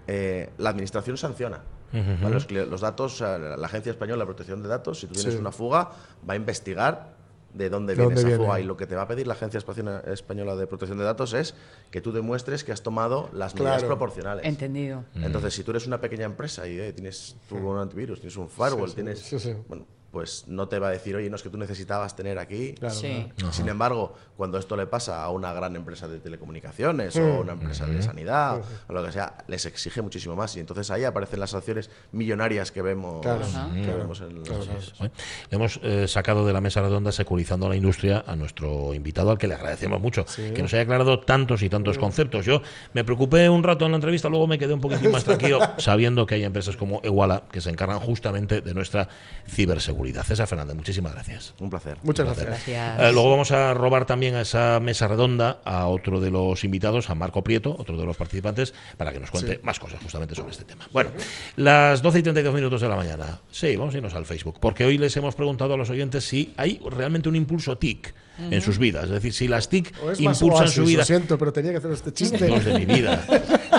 [0.08, 1.62] eh, la administración sanciona.
[1.94, 2.34] ¿vale?
[2.34, 5.14] los, cli- los datos, sea, la la Agencia Española de Protección de Datos, si tú
[5.14, 5.40] tienes Sí.
[5.40, 5.92] una fuga,
[6.28, 7.13] va a investigar
[7.54, 8.44] de dónde ¿De viene esa viene?
[8.44, 8.60] fuga.
[8.60, 11.34] Y lo que te va a pedir la Agencia Espacial- Española de Protección de Datos
[11.34, 11.54] es
[11.92, 13.88] que tú demuestres que has tomado las medidas Claro.
[13.88, 14.46] proporcionales.
[14.46, 15.04] Entendido.
[15.16, 18.50] Entonces, si tú eres una pequeña empresa y eh, tienes tú un antivirus, tienes un
[18.50, 19.20] firewall, sí, tienes.
[19.20, 19.54] sí, sí.
[19.68, 22.74] Bueno, pues no te va a decir, oye, no es que tú necesitabas tener aquí.
[22.74, 23.28] Claro, Sí.
[23.50, 27.20] Sin embargo, cuando esto le pasa a una gran empresa de telecomunicaciones Mm.
[27.22, 30.56] o una empresa de sanidad o lo que sea, les exige muchísimo más.
[30.56, 33.40] Y entonces ahí aparecen las sanciones millonarias que vemos, Claro.
[33.74, 33.98] que Claro.
[33.98, 35.10] vemos en los- ¿eh?
[35.50, 39.48] Hemos eh, sacado de la mesa redonda securizando la industria a nuestro invitado, al que
[39.48, 42.46] le agradecemos mucho, que nos haya aclarado tantos y tantos conceptos.
[42.46, 42.62] Yo
[42.94, 46.28] me preocupé un rato en la entrevista, luego me quedé un poquitín más tranquilo, sabiendo
[46.28, 49.10] que hay empresas como Iguala que se encargan justamente de nuestra
[49.50, 50.03] ciberseguridad.
[50.24, 51.54] César Fernández, muchísimas gracias.
[51.60, 51.98] Un placer.
[52.04, 52.48] Muchas gracias.
[52.48, 53.00] Gracias.
[53.00, 57.10] Eh, luego vamos a robar también a esa mesa redonda a otro de los invitados,
[57.10, 60.52] a Marco Prieto, otro de los participantes, para que nos cuente más cosas justamente sobre
[60.52, 60.88] este tema.
[60.92, 61.12] Bueno,
[61.56, 63.40] las 12 y 32 minutos de la mañana.
[63.52, 66.54] Sí, vamos a irnos al Facebook, porque hoy les hemos preguntado a los oyentes si
[66.58, 69.06] hay realmente un impulso TIC en sus vidas.
[69.06, 71.00] Es decir, si las TIC O impulsan oasis, su vida.
[71.00, 72.46] Lo siento, pero tenía que hacer este chiste.
[72.46, 73.26] Dios de mi vida.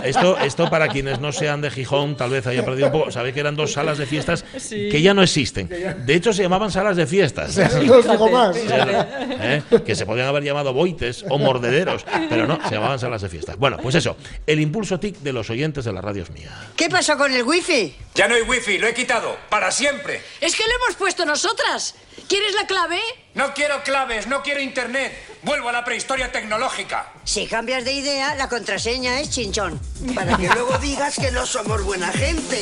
[0.04, 3.10] Esto, esto para quienes no sean de Gijón, tal vez haya perdido un poco.
[3.10, 5.66] Sabéis que eran dos salas de fiestas que ya no existen.
[5.68, 7.56] De hecho, se llamaban salas de fiestas.
[7.56, 8.54] no os digo más.
[8.56, 9.62] ¿eh?
[9.86, 13.56] que se podían haber llamado boites o mordederos, pero no, se llamaban salas de fiestas.
[13.56, 16.50] Bueno, pues eso, el impulso TIC de los oyentes de la radio es mía.
[16.76, 17.94] ¿Qué pasó con el wifi?
[18.14, 19.36] Ya no hay wifi, lo he quitado.
[19.48, 20.20] Para siempre.
[20.40, 21.94] Es que lo hemos puesto nosotras.
[22.28, 22.98] ¿Quieres la clave?
[23.34, 25.12] No quiero claves, no quiero internet.
[25.42, 27.12] Vuelvo a la prehistoria tecnológica.
[27.24, 29.78] Si cambias de idea, la contraseña es chinchón.
[30.14, 32.60] Para que luego digas que no somos buena gente.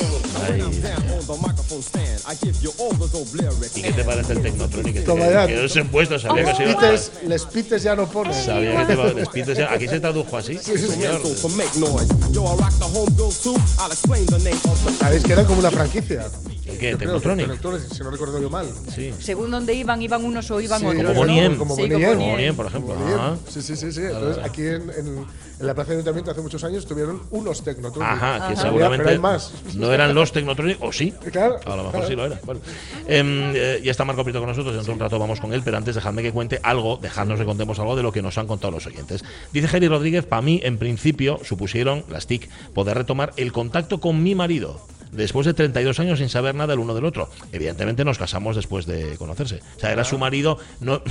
[3.75, 4.95] ¿Y qué te parece el Technotronic?
[4.95, 5.47] Que, Toma ya.
[5.47, 8.35] que os he puesto, sabía que se iba Pites, les pites ya no ponen.
[8.35, 10.59] Sabía que te iba les pites ya- Aquí se tradujo así.
[10.59, 11.23] señor.
[14.99, 16.27] Sabéis que eran como una franquicia.
[16.91, 17.05] ¿El qué?
[17.05, 17.47] Yo creo, ¿Technotronic?
[17.47, 18.67] Technotronic, si no recuerdo yo mal.
[18.95, 19.13] Sí.
[19.21, 21.03] Según donde iban, iban unos o iban Sí, otros.
[21.03, 21.21] Como ¿no?
[21.21, 21.57] Bonnie M.
[21.57, 22.15] Como Sí, Bonnie como M.
[22.15, 22.43] Bonnie Como M.
[22.43, 22.95] bien, por ejemplo.
[22.95, 23.37] Ajá.
[23.49, 24.01] Sí, sí, sí, sí.
[24.03, 25.27] Entonces, aquí en, en-
[25.61, 28.11] en la plaza de ayuntamiento hace muchos años tuvieron unos Technotronic.
[28.11, 28.63] Ajá, que Ajá.
[28.63, 29.53] seguramente Pero hay más.
[29.75, 31.13] no eran los Technotronic, o sí.
[31.31, 31.61] Claro.
[31.65, 32.41] A lo mejor sí lo era.
[32.45, 32.61] Bueno.
[33.07, 35.63] Em, eh, ya está Marco Prieto con nosotros, dentro de un rato vamos con él,
[35.65, 38.47] pero antes dejadme que cuente algo, dejadnos que contemos algo de lo que nos han
[38.47, 39.25] contado los oyentes.
[39.53, 44.23] Dice Jerry Rodríguez, para mí, en principio, supusieron, las TIC, poder retomar el contacto con
[44.23, 44.81] mi marido.
[45.13, 47.29] Después de 32 años sin saber nada el uno del otro.
[47.53, 49.61] Evidentemente nos casamos después de conocerse.
[49.77, 51.03] O sea, era su marido, no.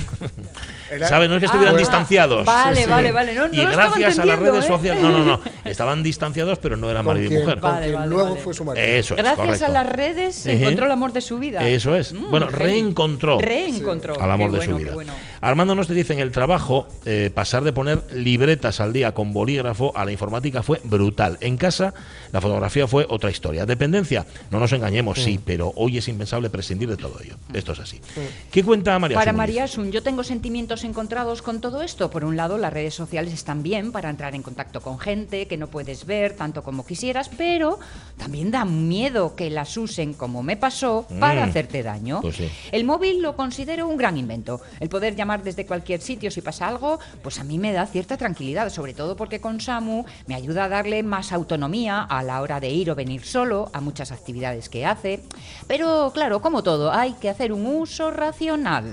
[1.08, 1.28] ¿Sabes?
[1.28, 2.44] No es que estuvieran Ah, distanciados.
[2.44, 2.90] Vale, Sí, sí.
[2.90, 3.34] vale, vale.
[3.34, 4.68] No, no y gracias a las redes ¿eh?
[4.68, 5.02] sociales.
[5.02, 5.40] No, no, no.
[5.64, 7.60] Estaban distanciados, pero no eran marido y mujer.
[7.60, 8.40] Vale, luego vale.
[8.40, 8.84] fue su marido.
[8.86, 9.18] Eso es.
[9.18, 9.66] Gracias correcto.
[9.66, 11.66] a las redes se encontró el amor de su vida.
[11.68, 12.12] Eso es.
[12.12, 13.38] Mm, bueno, reencontró.
[13.40, 14.20] Reencontró.
[14.20, 14.94] Al amor Qué de su bueno, vida.
[14.94, 15.12] bueno.
[15.40, 19.32] Armando nos te dice en el trabajo, eh, pasar de poner libretas al día con
[19.32, 21.38] bolígrafo a la informática fue brutal.
[21.40, 21.94] En casa,
[22.32, 23.64] la fotografía fue otra historia.
[23.92, 27.34] Dependencia, no nos engañemos, sí, pero hoy es impensable prescindir de todo ello.
[27.52, 28.00] Esto es así.
[28.50, 29.64] ¿Qué cuenta María Para Jesús María?
[29.64, 32.08] Asun, yo tengo sentimientos encontrados con todo esto.
[32.10, 35.58] Por un lado, las redes sociales están bien para entrar en contacto con gente que
[35.58, 37.78] no puedes ver tanto como quisieras, pero
[38.16, 41.50] también da miedo que las usen, como me pasó, para Mm.
[41.50, 42.20] hacerte daño.
[42.22, 42.48] Pues sí.
[42.72, 44.62] El móvil lo considero un gran invento.
[44.80, 48.16] El poder llamar desde cualquier sitio si pasa algo, pues a mí me da cierta
[48.16, 52.58] tranquilidad, sobre todo porque con Samu me ayuda a darle más autonomía a la hora
[52.58, 55.20] de ir o venir solo a muchas actividades que hace.
[55.66, 58.92] Pero claro, como todo, hay que hacer un uso racional.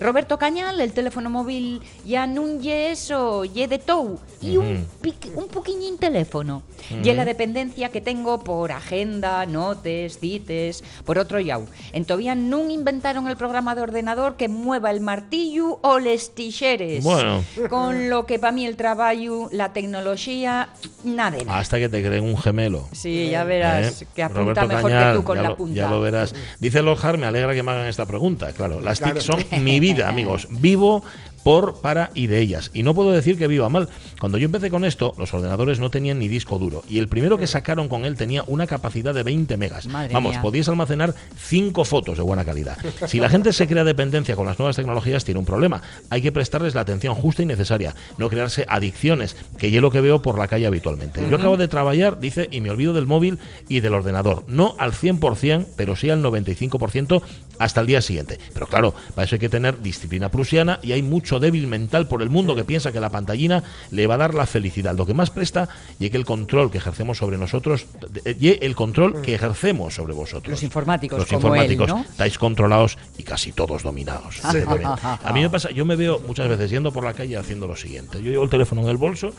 [0.00, 4.86] Roberto Cañal, el teléfono móvil ya nun lle eso, lle de tou y un,
[5.34, 6.62] un poquillín teléfono.
[7.02, 11.66] Y la dependencia que tengo por agenda, notes, cites, por otro yau.
[11.92, 17.02] En todavía nun inventaron el programa de ordenador que mueva el martillo o les tixeres.
[17.02, 17.44] Bueno.
[17.68, 20.68] Con lo que para mí el trabajo, la tecnología,
[21.04, 21.38] nada.
[21.48, 22.88] Hasta que te creen un gemelo.
[22.92, 24.06] Sí, ya verás ¿Eh?
[24.18, 25.74] Que apunta Roberto mejor Cañal, que tú con ya la lo, punta.
[25.76, 26.34] Ya lo verás.
[26.58, 28.52] Dice Lojar, me alegra que me hagan esta pregunta.
[28.52, 29.20] Claro, las TIC Claro.
[29.20, 30.48] son mi vida, amigos.
[30.50, 31.04] Vivo
[31.42, 32.70] por, para y de ellas.
[32.74, 33.88] Y no puedo decir que viva mal.
[34.20, 36.82] Cuando yo empecé con esto, los ordenadores no tenían ni disco duro.
[36.88, 39.86] Y el primero que sacaron con él tenía una capacidad de 20 megas.
[39.86, 40.42] Madre Vamos, mía.
[40.42, 42.78] podías almacenar 5 fotos de buena calidad.
[43.06, 45.82] Si la gente se crea dependencia con las nuevas tecnologías, tiene un problema.
[46.10, 47.94] Hay que prestarles la atención justa y necesaria.
[48.18, 51.22] No crearse adicciones, que yo lo que veo por la calle habitualmente.
[51.30, 54.44] Yo acabo de trabajar, dice, y me olvido del móvil y del ordenador.
[54.48, 57.22] No al 100%, pero sí al 95%
[57.58, 58.38] hasta el día siguiente.
[58.54, 62.22] Pero claro, para eso hay que tener disciplina prusiana y hay mucho débil mental por
[62.22, 64.96] el mundo que piensa que la pantallina le va a dar la felicidad.
[64.96, 65.68] Lo que más presta
[66.00, 67.86] y que el control que ejercemos sobre nosotros,
[68.24, 70.50] y el control que ejercemos sobre vosotros.
[70.50, 72.10] Los informáticos, Los como él, informáticos ¿no?
[72.10, 74.40] estáis controlados y casi todos dominados.
[74.44, 77.76] A mí me pasa, yo me veo muchas veces yendo por la calle haciendo lo
[77.76, 78.22] siguiente.
[78.22, 79.32] Yo llevo el teléfono en el bolso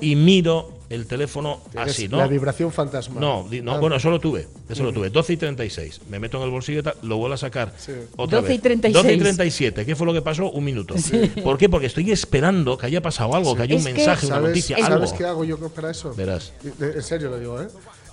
[0.00, 2.18] y miro el teléfono así, ¿no?
[2.18, 3.20] La vibración fantasma.
[3.20, 5.10] No, di- no, Ah, bueno, eso lo tuve, eso lo tuve.
[5.10, 6.02] 12 y 36.
[6.10, 7.72] Me meto en el bolsillo y tal, lo vuelvo a sacar.
[7.76, 7.92] Sí.
[8.16, 8.62] Otra 12 y vez.
[8.62, 9.02] 36.
[9.02, 9.86] 12 y 37.
[9.86, 10.50] ¿Qué fue lo que pasó?
[10.50, 10.94] Un minuto.
[11.42, 11.68] ¿Por qué?
[11.68, 14.76] Porque estoy esperando que haya pasado algo, que haya un Es mensaje, una ¿Sabes, noticia,
[14.78, 15.18] ¿sabes algo.
[15.18, 16.14] qué hago yo para eso?
[16.14, 16.52] Verás.
[16.80, 17.68] En serio lo digo, ¿eh?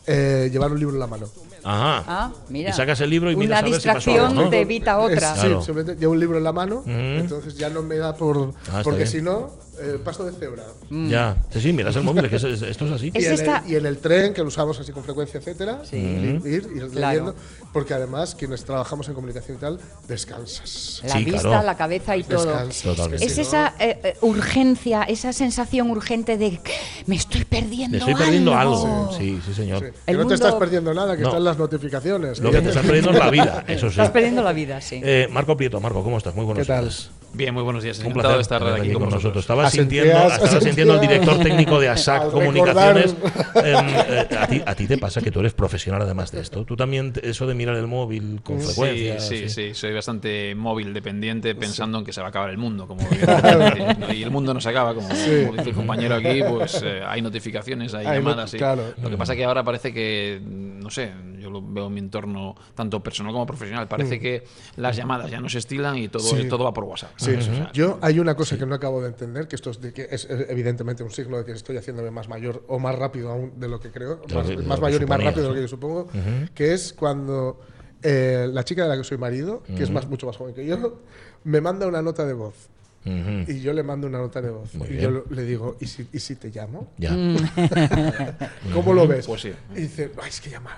[0.07, 1.27] Eh, llevar un libro en la mano.
[1.63, 2.03] Ajá.
[2.07, 2.71] Ah, mira.
[2.71, 4.49] Y sacas el libro y Una miras a ver si pasó distracción algo, ¿no?
[4.49, 5.13] te evita otra.
[5.33, 5.59] Es- Claro.
[5.59, 8.53] Sí, simplemente llevo un libro en la mano, entonces ya no me da por.
[8.71, 9.51] Ah, porque si no,
[9.81, 10.63] eh, paso de cebra.
[10.89, 11.37] Ya.
[11.51, 13.11] Sí, sí, miras el móvil, es que es- es- esto es así.
[13.13, 15.39] Es y, en esta- el, y en el tren, que lo usamos así con frecuencia,
[15.39, 17.09] etcétera, ir, ir, ir Claro.
[17.09, 17.35] leyendo,
[17.73, 21.01] porque además quienes trabajamos en comunicación y tal, descansas.
[21.03, 21.65] La Sí, vista, claro.
[21.65, 22.45] la cabeza y todo.
[22.45, 22.81] Descansas.
[22.83, 23.25] Totalmente.
[23.25, 26.59] Es esa eh, eh, urgencia, esa sensación urgente de
[27.07, 28.75] me estoy perdiendo Me estoy perdiendo algo.
[28.85, 29.17] algo.
[29.17, 29.79] Sí, sí, señor.
[29.79, 29.85] Sí.
[30.05, 31.29] El Que no te estás mundo- perdiendo nada, que No.
[31.29, 32.39] están las notificaciones.
[32.39, 33.91] Lo que te estás perdiendo es la vida, eso sí.
[33.91, 35.01] Estás perdiendo la vida, sí.
[35.03, 36.35] Eh, Marco Prieto, Marco, ¿cómo estás?
[36.35, 36.85] Muy buenos ¿Qué tal?
[36.85, 37.09] días.
[37.33, 37.97] Bien, muy buenos días.
[37.99, 39.37] Un placer de estar tenerte aquí con vosotros.
[39.37, 43.15] Estaba Asentías- sintiendo, estaba sintiendo el asentías- director técnico de ASAC Al Comunicaciones.
[43.55, 46.65] Em, eh, a, ti, a ti te pasa que tú eres profesional además de esto.
[46.65, 49.19] Tú también, eso de mirar el móvil con frecuencia.
[49.21, 52.57] Sí, sí, sí, soy bastante móvil dependiente pensando en que se va a acabar el
[52.57, 52.85] mundo.
[52.85, 53.01] Como
[54.13, 55.43] y el mundo no se acaba, como, Sí.
[55.45, 58.51] como dice el compañero aquí, pues eh, hay notificaciones, hay, llamadas.
[58.51, 58.93] claro.
[59.01, 62.55] Lo que pasa que ahora parece que, no sé, yo lo veo en mi entorno
[62.75, 64.43] tanto personal como profesional, parece que
[64.75, 66.47] las llamadas ya no se estilan y todo, Sí.
[66.49, 67.11] todo va por WhatsApp.
[67.21, 69.79] Sí, O sea, yo hay una cosa que no acabo de entender, que esto es,
[69.79, 73.29] de que es evidentemente un signo de que estoy haciéndome más mayor o más rápido
[73.31, 75.61] aún de lo que creo, lo más, lo mayor y más rápido de lo que
[75.61, 76.07] yo supongo,
[76.55, 77.59] que es cuando
[78.01, 80.65] eh, la chica de la que soy marido, que es más, mucho más joven que
[80.65, 80.99] yo,
[81.43, 82.55] me manda una nota de voz.
[83.03, 84.73] Y yo le mando una nota de voz.
[84.75, 85.03] Muy y bien.
[85.03, 86.91] yo le digo, ¿y si, ¿y si te llamo?
[86.97, 87.11] Ya.
[88.73, 89.25] ¿Cómo lo ves?
[89.25, 89.51] Pues sí.
[89.75, 90.77] Y dice, "Ay, es que llamar.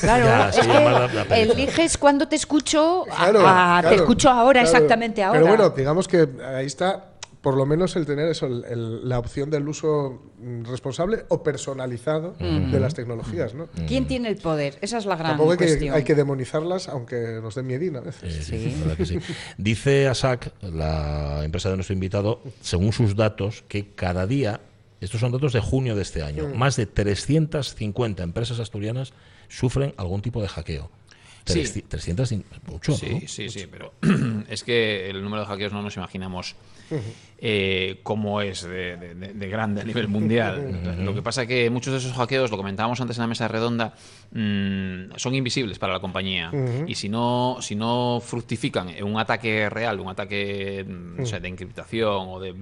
[0.00, 3.96] Claro, Ya, es que la- la eliges cuando te escucho, a- Claro, a- te claro,
[3.96, 4.76] escucho ahora, claro.
[4.76, 5.40] exactamente ahora.
[5.40, 9.18] Pero bueno, digamos que ahí está por lo menos el tener eso, el- el- la
[9.18, 13.68] opción del uso mm, responsable o personalizado de las tecnologías, ¿no?
[13.86, 14.78] ¿Quién tiene el poder?
[14.80, 15.94] Esa es la gran Tampoco hay que, cuestión.
[15.94, 18.48] hay que demonizarlas, aunque nos den miedina a veces.
[18.50, 18.94] Eh, Sí.
[18.96, 19.18] que sí.
[19.58, 24.60] Dice ASAC, la empresa de nuestro invitado, según sus datos, que cada día,
[25.04, 26.56] estos son datos de junio de este año, Mm.
[26.56, 29.12] más de 350 empresas asturianas
[29.48, 30.90] sufren algún tipo de hackeo.
[31.46, 31.60] Sí.
[31.60, 32.32] Treci- 300,
[32.70, 32.98] mucho, ¿no?
[33.20, 33.92] Sí, sí, sí, pero
[34.48, 36.56] es que el número de hackeos no nos imaginamos
[37.38, 40.80] eh, cómo es de, de- de- de grande a nivel mundial.
[41.04, 43.48] Lo que pasa es que muchos de esos hackeos, lo comentábamos antes en la mesa
[43.48, 43.94] redonda,
[44.32, 46.50] mm, son invisibles para la compañía.
[46.86, 52.26] Y si no, si no fructifican en un ataque real, un ataque mm, de encriptación
[52.28, 52.54] o de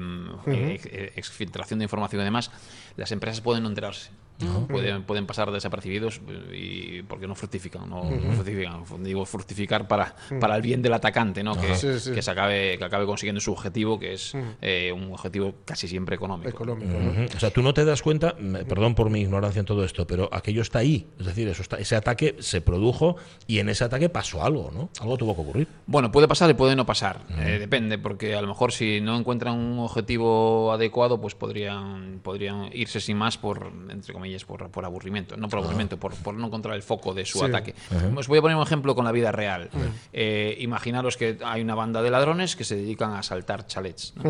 [0.75, 2.51] ex- exfiltración de información y demás,
[2.97, 4.11] las empresas pueden no enterarse.
[4.43, 4.67] ¿No?
[4.67, 6.57] Pueden, pueden pasar desapercibidos eh,
[6.99, 8.83] y porque no fructifican, no, no fructifican.
[9.03, 11.55] Digo, fructificar para, para el bien del atacante, ¿no?
[11.61, 12.13] Que, Sí, sí.
[12.13, 16.17] que se acabe, que acabe consiguiendo su objetivo, que es eh, un objetivo casi siempre
[16.17, 16.49] económico.
[16.51, 16.93] Económico.
[16.99, 17.27] ¿no?
[17.35, 20.07] O sea, tú no te das cuenta, me- perdón por mi ignorancia en todo esto,
[20.07, 21.07] pero aquello está ahí.
[21.19, 24.89] Es decir, eso está, ese ataque se produjo y en ese ataque pasó algo, ¿no?
[25.01, 25.69] Algo tuvo que ocurrir.
[25.87, 27.21] Bueno, puede pasar y puede no pasar.
[27.39, 32.71] Eh, depende, porque a lo mejor si no encuentran un objetivo adecuado, pues podrían, podrían
[32.73, 35.37] irse sin más por, entre comillas, por, por aburrimiento.
[35.37, 37.45] No por aburrimiento, por, por no encontrar el foco de su Sí.
[37.45, 37.75] ataque.
[38.17, 39.71] Os voy a poner un ejemplo con la vida real.
[40.13, 44.15] Eh, imaginaros que hay una banda de ladrones que se dedican a asaltar chalets.
[44.17, 44.23] ¿no?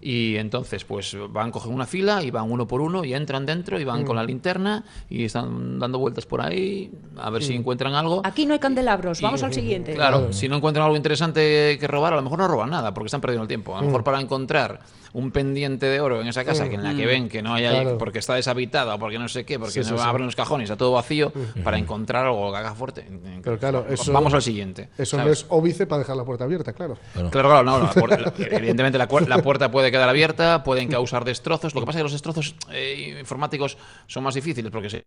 [0.00, 3.78] Y entonces, pues van, cogen una fila y van uno por uno y entran dentro
[3.80, 7.94] y van con la linterna y están dando vueltas por ahí a ver si encuentran
[7.94, 8.22] algo.
[8.24, 9.94] Aquí no hay candelabros, vamos al siguiente.
[9.94, 13.06] Claro, si no encuentran algo interesante que robar, a lo mejor no roban nada, porque
[13.06, 13.76] están perdiendo el tiempo.
[13.76, 14.80] A lo mejor para encontrar
[15.18, 17.64] un pendiente de oro en esa casa que en la que ven que no hay
[17.64, 17.98] ahí, Claro.
[17.98, 20.08] porque está deshabitada o porque no sé qué, porque Sí, no sí, sí.
[20.08, 21.32] abren los cajones, está todo vacío,
[21.64, 23.06] para encontrar algo que haga fuerte.
[23.42, 24.88] Pero claro, eso- Vamos al siguiente.
[24.96, 26.96] Eso no es óbice para dejar la puerta abierta, claro.
[27.12, 28.18] Claro, claro, no, la puer-
[28.50, 31.74] la- evidentemente la, la puerta puede quedar abierta, pueden causar destrozos.
[31.74, 33.76] Lo que pasa es que los destrozos eh, informáticos
[34.06, 35.04] son más difíciles porque se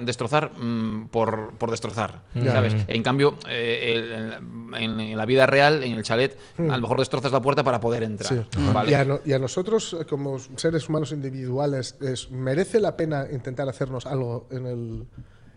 [0.00, 2.22] destrozar mm, por, por destrozar.
[2.44, 2.74] ¿sabes?
[2.86, 4.32] En cambio, eh, el-
[4.80, 7.80] en, en la vida real, en el chalet, a lo mejor destrozas la puerta para
[7.80, 8.32] poder entrar.
[8.32, 8.60] Sí.
[8.72, 8.92] ¿vale?
[8.92, 13.26] Y, a no- y a nosotros, eh, como seres humanos individuales, es- ¿merece la pena
[13.32, 15.06] intentar hacernos algo en, el,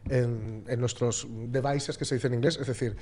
[0.10, 2.58] en, en nuestros devices, que se dice en inglés?
[2.60, 2.98] Es decir,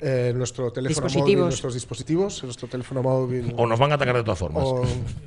[0.00, 1.46] eh, nuestro teléfono móvil, Dispositivos.
[1.46, 3.52] nuestros dispositivos, nuestro teléfono móvil.
[3.56, 4.64] O nos van a atacar de todas formas.
[4.64, 4.84] o-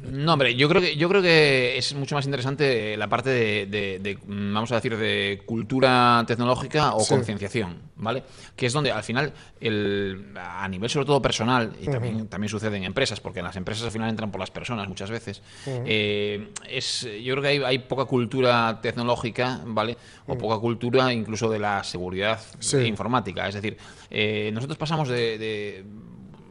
[0.10, 3.66] No, hombre, yo creo que yo creo que es mucho más interesante la parte de,
[3.66, 7.14] de- de, vamos a decir, de cultura tecnológica o Sí.
[7.14, 8.24] concienciación, ¿vale?
[8.56, 12.78] Que es donde al final, el, a nivel sobre todo personal, y también, también sucede
[12.78, 16.50] en empresas, porque en las empresas al final entran por las personas muchas veces, eh,
[16.70, 19.98] es, yo creo que hay, hay poca cultura tecnológica, ¿vale?
[20.28, 22.78] O poca cultura incluso de la seguridad Sí.
[22.78, 23.48] informática.
[23.48, 23.78] Es decir,
[24.12, 25.86] eh, nosotros pasamos de- de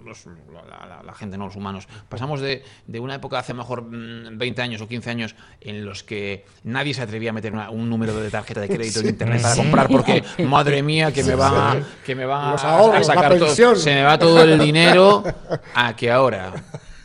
[0.05, 3.83] los- la, la- la gente, no los humanos, pasamos de, de una época hace mejor
[3.83, 7.71] mm, 20 años o 15 años en los que nadie se atrevía a meter una-
[7.71, 11.35] un número de tarjeta de crédito en internet para comprar porque madre mía que me
[11.37, 12.59] van a, que me van a,
[13.05, 15.23] sacar todo, se me va todo el dinero
[15.75, 16.55] a que ahora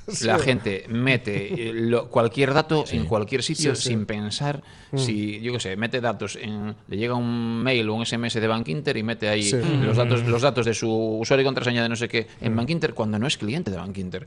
[0.24, 3.90] la gente mete eh, lo- cualquier dato en cualquier sitio Sí, sí.
[3.90, 4.62] sin pensar
[4.96, 8.48] si yo qué sé mete datos en le llega un mail o un SMS de
[8.48, 9.58] Bank Inter y mete ahí Sí.
[9.82, 10.90] los datos los datos de su
[11.20, 13.78] usuario y contraseña de no sé qué en Bank Inter cuando no es cliente de
[13.78, 14.26] Bank Inter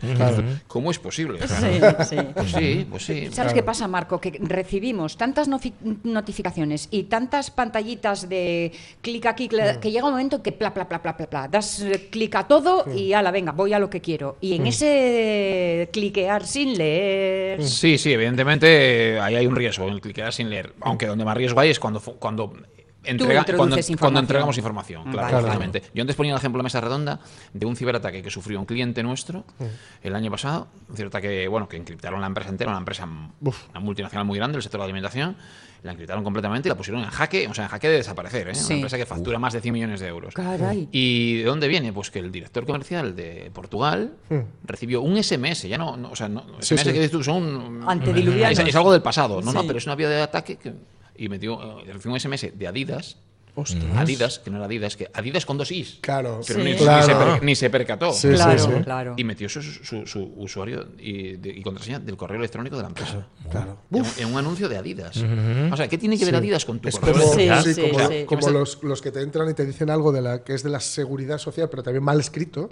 [0.67, 1.39] ¿cómo es posible?
[1.47, 1.55] Sí,
[2.09, 2.17] sí.
[2.35, 3.29] Pues sí, pues sí.
[3.33, 4.21] ¿Sabes qué pasa, Marco?
[4.21, 5.49] Que recibimos tantas
[6.05, 10.89] notificaciones y tantas pantallitas de clic aquí, cla- que llega un momento que pla, pla,
[10.89, 13.89] pla, pla, pla, pla, das eh, clic a todo y ala, venga, voy a lo
[13.91, 14.37] que quiero.
[14.41, 17.63] Y en ese cliquear sin leer...
[17.63, 20.73] Sí, sí, evidentemente eh, ahí hay un riesgo en el cliquear sin leer.
[20.81, 22.53] Aunque donde más riesgo hay es cuando, cuando,
[23.05, 23.99] entrega- cuando, información.
[23.99, 25.03] cuando entregamos información.
[25.05, 25.83] Claro, Vale, efectivamente.
[25.95, 27.21] Yo antes ponía el ejemplo de mesa redonda
[27.53, 29.45] de un ciberataque que sufrió un cliente nuestro
[30.03, 30.69] el año pasado.
[30.89, 34.63] Un ciberataque, bueno, que encriptaron la empresa entera, una empresa, una multinacional muy grande del
[34.63, 35.37] sector de la alimentación.
[35.83, 38.55] La encriptaron completamente y la pusieron en jaque, o sea, en jaque de desaparecer, ¿eh?
[38.55, 38.67] Sí.
[38.67, 40.35] Una empresa que factura más de 100 millones de euros.
[40.35, 40.89] Caray.
[40.91, 41.93] ¿Y de dónde viene?
[41.93, 44.15] Pues que el director comercial de Portugal
[44.65, 46.87] recibió un SMS, ya no, no, o sea, no, Sí, SMS sí.
[46.89, 48.59] que dices tú son Antediluvianos.
[48.59, 50.73] es, es algo del pasado, no, no, pero es una vía de ataque que
[51.17, 53.17] y metió eh, recibió un SMS de Adidas.
[53.97, 55.99] Adidas, que no era Adidas, que Adidas con dos is.
[56.01, 56.41] Claro.
[56.47, 56.65] Pero Sí.
[56.65, 57.07] ni, ni Claro.
[57.07, 58.13] se per- ni se percató.
[58.13, 58.83] Sí, claro, sí, sí.
[58.85, 59.15] claro.
[59.17, 62.89] Y metió su, su- su usuario y, de- y contraseña del correo electrónico de la
[62.89, 63.27] empresa.
[63.51, 63.79] Claro.
[63.91, 65.17] En, un- en un anuncio de Adidas.
[65.73, 66.39] O sea, ¿qué tiene que ver Sí.
[66.39, 67.63] Adidas con tu Es correo como, electrónico?
[67.65, 68.25] Sí, sí, sí, como, sí.
[68.25, 70.71] como los, los que te entran y te dicen algo de la que es de
[70.71, 72.69] la seguridad social, pero también mal escrito,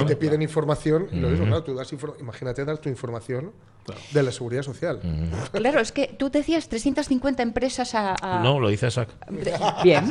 [0.00, 1.08] y te piden información.
[1.12, 3.52] Y lo mismo, claro, tú das infor- imagínate dar tu información
[4.12, 5.00] de la seguridad social.
[5.52, 8.14] Claro, es que tú decías 350 empresas a...
[8.20, 9.08] a- No, lo dice Isaac.
[9.82, 10.04] Bien.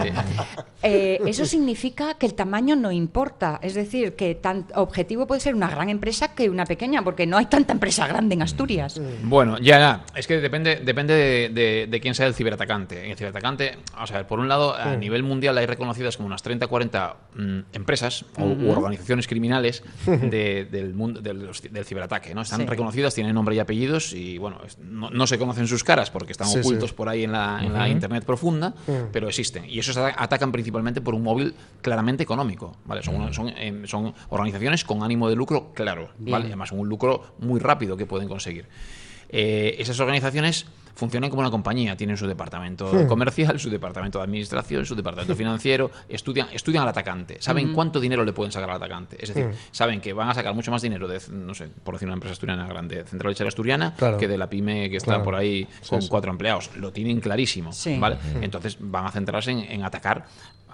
[0.83, 3.59] Eh, eso significa que el tamaño no importa.
[3.61, 7.37] Es decir, que tan objetivo puede ser una gran empresa que una pequeña, porque no
[7.37, 8.99] hay tanta empresa grande en Asturias.
[9.23, 10.03] Bueno, ya, ya.
[10.15, 13.09] es que depende, depende de, de- de quién sea el ciberatacante.
[13.11, 14.99] El ciberatacante, o sea, por un lado, a Mm.
[14.99, 20.65] nivel mundial hay reconocidas como unas 30, 40 mm, empresas o, u organizaciones criminales de-
[20.69, 21.49] del mundo del,
[21.85, 22.41] ciberataque, ¿no?
[22.41, 22.65] Están Sí.
[22.65, 26.47] reconocidas, tienen nombre y apellidos y, bueno, no, no se conocen sus caras porque están
[26.47, 26.95] Sí, ocultos sí.
[26.95, 27.91] por ahí en la, en la Ujú.
[27.91, 28.73] internet profunda,
[29.11, 29.65] pero existen.
[29.69, 33.03] Y esos ata- atacan principalmente por un móvil claramente económico, ¿vale?
[33.03, 33.51] Son, una- son,
[33.85, 36.31] son organizaciones con ánimo de lucro claro, Bien.
[36.31, 36.45] ¿vale?
[36.47, 38.65] Además, un lucro muy rápido que pueden conseguir.
[39.31, 40.65] Eh, esas organizaciones
[40.99, 45.89] funcionan como una compañía, tienen su departamento comercial, su departamento de administración, su departamento financiero,
[46.09, 50.01] estudian, estudian al atacante, saben cuánto dinero le pueden sacar al atacante, es decir, saben
[50.01, 52.67] que van a sacar mucho más dinero de, no sé, por decir una empresa asturiana
[52.67, 54.17] grande, Central Lechera Asturiana, Claro.
[54.17, 55.23] que de la pyme que está Claro.
[55.23, 56.09] por ahí Sí, con sí.
[56.09, 57.97] cuatro empleados, lo tienen clarísimo, Sí.
[57.97, 58.17] ¿vale?
[58.41, 60.25] Entonces van a centrarse en, en atacar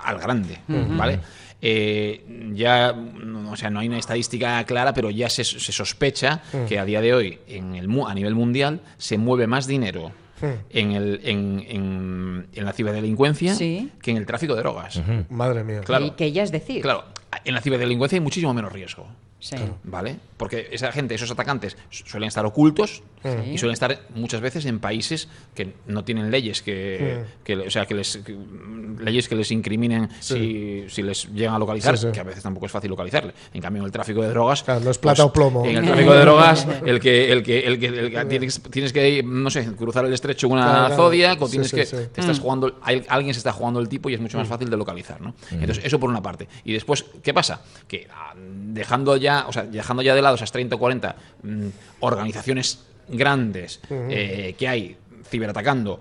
[0.03, 0.59] al grande.
[0.67, 1.19] ¿vale?
[1.61, 6.41] Eh, ya, no- o sea, no hay una estadística clara, pero ya se, se sospecha
[6.53, 6.65] Mm.
[6.67, 10.11] que a día de hoy, en el, mu- a nivel mundial, se mueve más dinero
[10.41, 10.45] Mm.
[10.69, 13.89] en, el, en, en- en la ciberdelincuencia Sí.
[14.01, 15.01] que en el tráfico de drogas.
[15.29, 15.81] Madre mía.
[15.81, 16.05] Claro.
[16.05, 16.81] Y que ya es decir.
[16.81, 17.05] Claro,
[17.43, 19.07] en la ciberdelincuencia hay muchísimo menos riesgo.
[19.39, 19.55] Sí.
[19.83, 20.17] ¿Vale?
[20.37, 23.51] Porque esa gente, esos atacantes, su- suelen estar ocultos Sí.
[23.53, 27.43] y suelen estar muchas veces en países que no tienen leyes que, Mm.
[27.43, 31.55] que o sea, que les que, mm, leyes que les incriminen si, si les llegan
[31.55, 32.11] a localizar, Sí, sí.
[32.13, 33.33] que a veces tampoco es fácil localizarle.
[33.53, 35.65] En cambio, en el tráfico de drogas, Claro, no es plata o plomo.
[35.65, 38.93] En el tráfico de drogas, el que el que el que, el que tienes, tienes
[38.93, 40.95] que no sé, cruzar el estrecho con una Claro, claro.
[41.03, 41.95] zodiac o tienes sí, que sí.
[42.13, 42.41] te estás Mm.
[42.41, 45.19] jugando hay- alguien se está jugando el tipo y es mucho más fácil de localizar,
[45.21, 45.33] ¿no?
[45.51, 46.47] Entonces, eso por una parte.
[46.63, 47.61] Y después, ¿qué pasa?
[47.87, 51.67] Que ah, dejando ya, o sea, dejando ya de lado esas 30 o 40 mm,
[52.01, 55.99] organizaciones grandes eh, que hay ciberatacando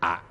[0.00, 0.22] a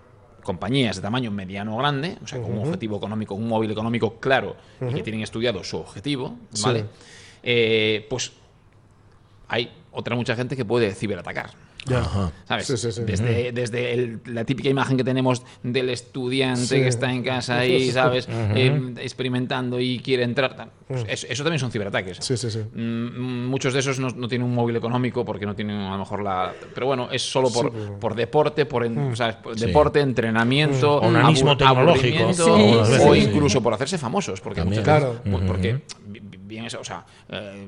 [0.44, 4.20] compañías de tamaño mediano o grande, o sea, con un objetivo económico, un móvil económico
[4.20, 6.82] claro y que tienen estudiado su objetivo, ¿vale?
[6.82, 6.86] Sí.
[7.44, 8.32] Eh, pues
[9.48, 11.52] hay otra mucha gente que puede ciberatacar.
[11.88, 12.04] Ya.
[12.48, 12.68] ¿Sabes?
[12.68, 13.02] Sí, sí, sí.
[13.06, 16.76] Desde, desde el- la típica imagen que tenemos del estudiante Sí.
[16.78, 18.28] que está en casa ahí, ¿sabes?
[18.30, 20.70] Eh, experimentando y quiere entrar.
[20.88, 22.18] Pues eso, eso también son ciberataques.
[22.22, 22.60] Sí, sí, sí.
[22.74, 25.98] Mm, muchos de esos no, no tienen un móvil económico porque no tienen a lo
[26.00, 26.54] mejor la...
[26.74, 29.36] Pero bueno, es solo por, Sí, pero- por deporte, por, en- ¿sabes?
[29.38, 29.66] Por Sí.
[29.66, 33.20] deporte, entrenamiento, Onanismo abu- tecnológico, o sí.
[33.22, 34.42] incluso por hacerse famosos.
[34.42, 34.82] Porque También.
[34.82, 35.20] muchas Claro.
[35.24, 37.68] veces- porque bi- bi- bien eso, o sea, eh,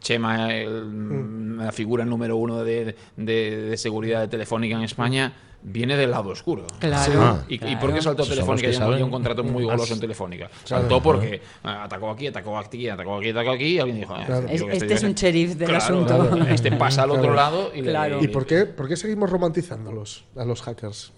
[0.00, 5.32] Chema, el- la figura número uno de, de- de seguridad de Telefónica en España,
[5.66, 6.66] viene del lado oscuro.
[6.78, 7.22] Claro.
[7.22, 7.42] Ah.
[7.48, 7.80] ¿Y, y claro.
[7.80, 10.50] por qué saltó Telefónica que y un- y contrato muy goloso en Telefónica?
[10.62, 14.46] Saltó porque atacó aquí, atacó aquí, atacó aquí, atacó aquí, y alguien dijo, ah, Claro.
[14.48, 16.28] este este es un sheriff del Claro, asunto.
[16.28, 16.44] claro.
[16.52, 17.34] Este pasa al otro Claro.
[17.36, 18.22] lado y le- Claro.
[18.22, 21.12] ¿Y por qué, por qué seguimos romantizándolos a los hackers?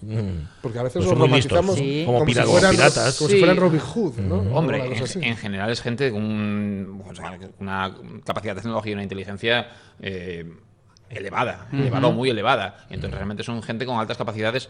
[0.62, 2.04] Porque a veces Pues los romantizamos Sí.
[2.06, 3.16] como como, si fueran, piratas.
[3.18, 3.34] como Sí.
[3.34, 4.36] si fueran Robin Hood, ¿no?
[4.36, 7.92] O Hombre, en, en general es gente con un- o sea, una
[8.24, 9.66] capacidad de tecnología y una inteligencia
[10.00, 10.25] eh,
[11.10, 12.86] elevada, elevada o muy elevada.
[12.90, 14.68] Entonces realmente son gente con altas capacidades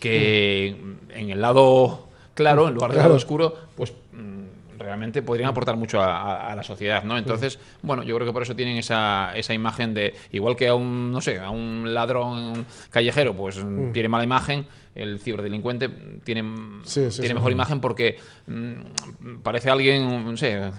[0.00, 0.68] que
[1.10, 3.08] en el lado claro, en lugar del Claro.
[3.10, 7.16] lado oscuro, pues mm, realmente podrían aportar mucho a, a- a la sociedad, ¿no?
[7.16, 10.74] Entonces, bueno, yo creo que por eso tienen esa, esa imagen de, igual que a
[10.74, 13.92] un, no sé, a un ladrón callejero, pues Mm.
[13.92, 15.88] tiene mala imagen, el ciberdelincuente
[16.22, 16.42] tiene,
[16.84, 17.34] Sí, sí, tiene sí.
[17.34, 20.70] mejor imagen porque mm, parece alguien, no sé,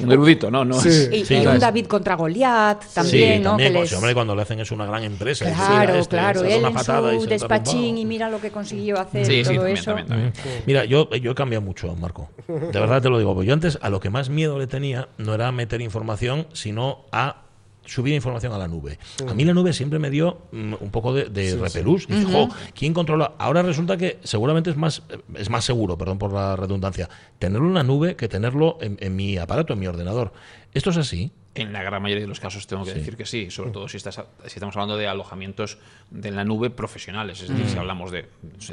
[0.00, 0.64] un erudito, ¿no?
[0.64, 0.88] no Sí.
[0.88, 3.50] es- Y, y un David contra Goliat también, sí, ¿no?
[3.50, 5.48] también, que pues, les- hombre, cuando le hacen es una gran empresa.
[5.48, 6.44] y Claro, este, claro.
[6.44, 9.32] Él una en patada y su se despachín y mira lo que consiguió hacer Sí,
[9.34, 9.84] y sí, todo también, eso.
[9.94, 10.32] también, también.
[10.66, 12.30] Mira, yo, yo he cambiado mucho, Marco.
[12.48, 13.34] De verdad te lo digo.
[13.34, 17.04] porque Yo antes a lo que más miedo le tenía no era meter información, sino
[17.12, 17.42] a
[17.86, 18.98] subir información a la nube.
[19.28, 22.06] A mí la nube siempre me dio mm, un poco de, de repelús.
[22.06, 23.32] "Jo, ¿quién controla?
[23.38, 25.02] Ahora resulta que seguramente es más,
[25.34, 29.16] es más seguro, perdón por la redundancia, tenerlo en la nube que tenerlo en, en
[29.16, 30.32] mi aparato, en mi ordenador.
[30.74, 31.32] ¿Esto es así?
[31.54, 32.98] En la gran mayoría de los casos tengo que Sí.
[32.98, 35.78] decir que sí, sobre todo si, estás, si estamos hablando de alojamientos
[36.10, 38.26] de la nube profesionales, es decir, si hablamos de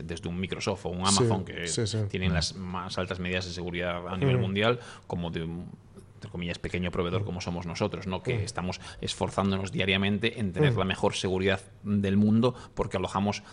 [0.03, 1.99] desde un Microsoft o un Amazon que sí, sí.
[2.09, 5.65] tienen las más altas medidas de seguridad a nivel mundial, como de un
[6.23, 8.23] entre comillas, pequeño proveedor como somos nosotros, ¿no?
[8.23, 13.43] que estamos esforzándonos diariamente en tener la mejor seguridad del mundo porque alojamos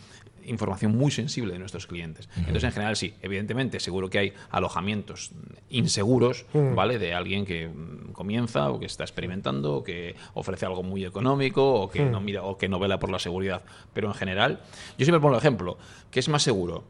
[0.44, 2.28] información muy sensible de nuestros clientes.
[2.36, 5.32] Entonces, en general, sí, evidentemente, seguro que hay alojamientos
[5.68, 7.00] inseguros, ¿vale?
[7.00, 11.74] De alguien que mm, comienza o que está experimentando o que ofrece algo muy económico
[11.74, 13.62] o que no mira o que no vela por la seguridad.
[13.92, 14.60] Pero en general,
[14.96, 15.76] yo siempre pongo el ejemplo,
[16.10, 16.84] ¿qué es más seguro?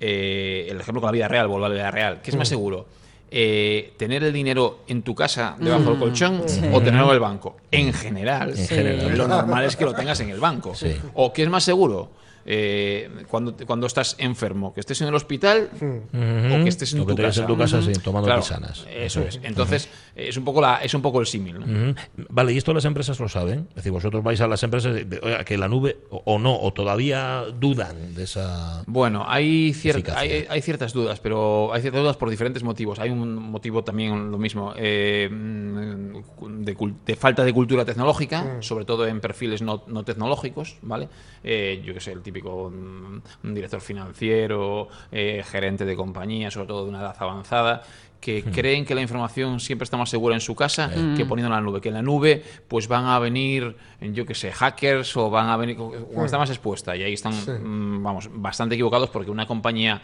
[0.00, 2.48] Eh, el ejemplo con la vida real, volver a la vida real, ¿qué es más
[2.48, 2.86] seguro?
[3.34, 6.42] Eh, tener el dinero en tu casa debajo del colchón
[6.72, 7.56] o tenerlo en el banco.
[7.70, 9.16] En general, En general.
[9.16, 10.74] lo normal es que lo tengas en el banco.
[10.74, 10.94] Sí.
[11.14, 12.10] ¿O qué es más seguro?
[12.44, 17.06] Eh, cuando, cuando estás enfermo, que estés en el hospital o que estés en O
[17.06, 17.40] que tu quedes casa.
[17.42, 18.86] en tu casa, sí, tomando Claro, tisanas.
[18.92, 19.40] Eso es.
[19.42, 21.94] Entonces, es un poco la, es un poco el símil.
[22.28, 23.66] Vale, y esto las empresas lo saben.
[23.70, 26.38] Es decir, vosotros vais a las empresas de, de, oiga, que la nube o, o
[26.38, 28.82] no, o todavía dudan de esa.
[28.86, 32.98] Bueno, hay, cier- hay, hay ciertas dudas, pero hay ciertas dudas por diferentes motivos.
[32.98, 36.64] Hay un motivo también lo mismo, eh, mm,
[37.06, 41.08] de, falta de cultura tecnológica, sobre todo en perfiles no, no tecnológicos, ¿vale?
[41.44, 43.22] Eh, yo que sé, el típico un
[43.54, 47.82] director financiero, eh, gerente de compañía, sobre todo de una edad avanzada,
[48.20, 51.54] que creen que la información siempre está más segura en su casa que poniendo en
[51.54, 51.80] la nube.
[51.80, 55.56] Que en la nube pues van a venir, yo que sé, hackers o van a
[55.56, 60.00] venir, como está más expuesta y ahí están, mm, vamos, bastante equivocados porque una compañía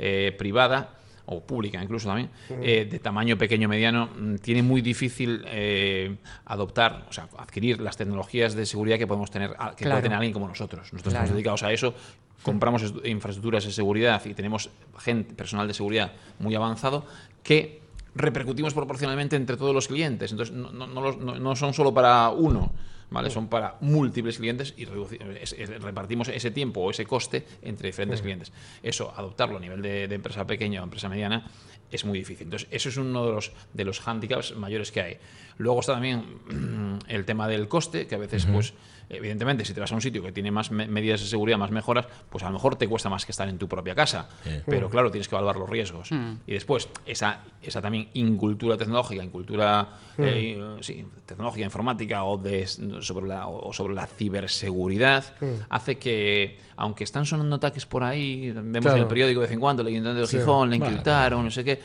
[0.00, 0.99] eh, privada
[1.30, 2.28] o pública incluso también,
[2.60, 7.96] eh, de tamaño pequeño mediano, mm, tiene muy difícil eh, adoptar, o sea, adquirir las
[7.96, 9.76] tecnologías de seguridad que podemos tener, que Claro.
[9.96, 10.92] puede tener alguien como nosotros.
[10.92, 11.24] Nosotros Claro.
[11.24, 11.94] estamos dedicados a eso,
[12.42, 17.06] compramos est- infraestructuras de seguridad y tenemos gente, personal de seguridad muy avanzado
[17.42, 17.80] que
[18.14, 20.32] repercutimos proporcionalmente entre todos los clientes.
[20.32, 22.72] Entonces, no, no- no- no son solo para uno,
[23.10, 23.30] ¿vale?
[23.30, 27.88] Son para múltiples clientes y reduci- es- es- repartimos ese tiempo o ese coste entre
[27.88, 28.52] diferentes clientes.
[28.82, 31.50] Eso, adoptarlo a nivel de, de empresa pequeña o empresa mediana,
[31.90, 32.44] es muy difícil.
[32.44, 35.16] Entonces, eso es uno de los, de los hándicaps mayores que hay.
[35.58, 38.74] Luego está también el tema del coste, que a veces, pues,
[39.10, 41.70] evidentemente, si te vas a un sitio que tiene más me- medidas de seguridad, más
[41.70, 44.28] mejoras, pues a lo mejor te cuesta más que estar en tu propia casa.
[44.66, 46.10] Pero claro, tienes que evaluar los riesgos.
[46.46, 49.88] Y después, esa, esa también incultura tecnológica, incultura
[50.18, 55.24] eh, sí, tecnológica, informática o, de, sobre la, o sobre la ciberseguridad,
[55.68, 58.96] hace que, aunque están sonando ataques por ahí, vemos en Claro.
[59.02, 60.38] el periódico de vez en cuando, el Ayuntamiento de Sí.
[60.38, 60.92] Gijón, le Vale.
[60.92, 61.80] inquiltaron, no sé qué.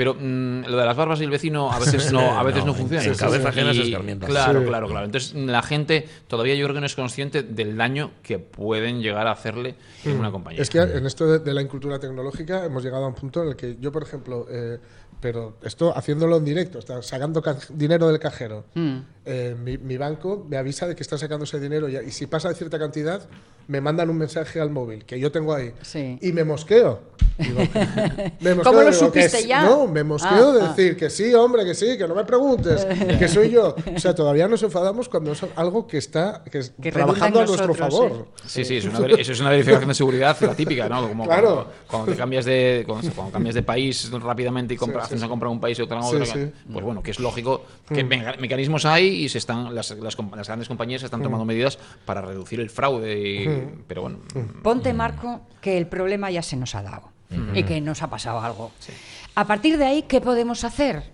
[0.00, 2.68] Pero mm, lo de las barbas y el vecino a veces no, a veces No,
[2.72, 3.04] no, funciona.
[3.04, 4.26] en cabeza Y- ajena se escarmienta.
[4.26, 4.66] Claro, Sí.
[4.66, 5.04] claro, claro.
[5.04, 9.26] Entonces la gente todavía yo creo que no es consciente del daño que pueden llegar
[9.26, 9.74] a hacerle
[10.06, 10.62] en una compañía.
[10.62, 13.48] Es que en esto de, de la incultura tecnológica hemos llegado a un punto en
[13.50, 14.78] el que yo, por ejemplo, eh,
[15.20, 18.64] pero esto haciéndolo en directo, está sacando ca- dinero del cajero,
[19.30, 22.26] eh, mi, mi banco me avisa de que está sacando ese dinero ya, y si
[22.26, 23.28] pasa de cierta cantidad,
[23.68, 26.18] me mandan un mensaje al móvil que yo tengo ahí Sí.
[26.20, 27.00] y me mosqueo.
[27.38, 27.60] Digo,
[28.40, 29.62] me mosqueo, ¿Cómo lo digo supiste sí- ya?
[29.64, 30.68] No, me mosqueo Ah, de ah.
[30.74, 32.84] decir que sí, hombre, que sí, que no me preguntes,
[33.18, 33.74] que soy yo.
[33.94, 37.46] O sea, todavía nos enfadamos cuando es algo que está que es Que trabajando a
[37.46, 38.26] nuestro favor.
[38.44, 41.08] Sí, sí, es una, eso es una verificación de seguridad la típica, ¿no?
[41.08, 41.46] Como Claro.
[41.54, 45.14] cuando, cuando te cambias de cuando, cuando cambias de país rápidamente y compras, Sí, sí,
[45.14, 45.30] haces una sí.
[45.30, 46.50] compra en un país y otra en Sí, otro, sí.
[46.72, 50.46] pues bueno, que es lógico que meca- mecanismos hay y se están las, las, las
[50.46, 54.18] grandes compañías están tomando medidas para reducir el fraude, y- pero bueno,
[54.62, 57.10] Ponte, Marco, que el problema ya se nos ha dado
[57.54, 58.72] y que nos ha pasado algo.
[59.34, 61.04] A partir de ahí, ¿qué podemos hacer?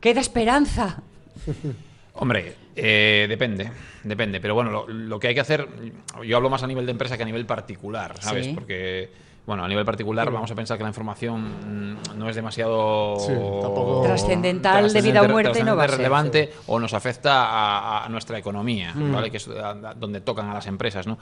[0.00, 1.02] Queda esperanza.
[2.14, 3.70] Hombre, eh, depende,
[4.04, 4.40] depende.
[4.40, 5.68] Pero bueno, lo, lo que hay que hacer,
[6.24, 8.46] yo hablo más a nivel de empresa que a nivel particular, ¿sabes?
[8.46, 8.52] Sí.
[8.54, 9.10] Porque,
[9.48, 13.32] bueno, a nivel particular vamos a pensar que la información mm, no es demasiado Sí,
[13.32, 15.96] tampoco- Trascendental de vida o muerte no va a ser.
[15.96, 19.30] relevante o nos afecta a, a nuestra economía, ¿vale?
[19.30, 21.18] Que es a- a- donde tocan a las empresas, ¿no?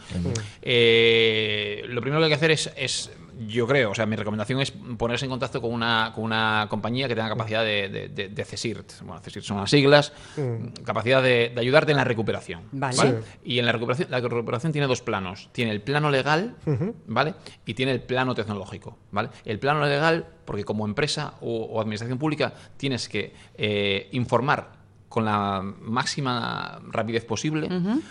[0.61, 3.11] Eh, lo primero que hay que hacer es, es,
[3.49, 7.07] yo creo, o sea, mi recomendación es ponerse en contacto con una, con una compañía
[7.09, 9.01] que tenga capacidad de, de, de- de CSIRT.
[9.03, 10.13] Bueno, CSIRT son las siglas,
[10.85, 12.63] capacidad de, de ayudarte en la recuperación.
[12.73, 12.97] Vale.
[12.97, 13.15] Sí.
[13.45, 15.49] Y en la recuperación, la recuperación tiene dos planos.
[15.53, 16.57] Tiene el plano legal,
[17.07, 17.35] ¿vale?
[17.65, 19.29] Y tiene el plano tecnológico, ¿vale?
[19.45, 24.73] El plano legal, porque como empresa o, o administración pública tienes que eh, informar
[25.09, 27.69] con la máxima rapidez posible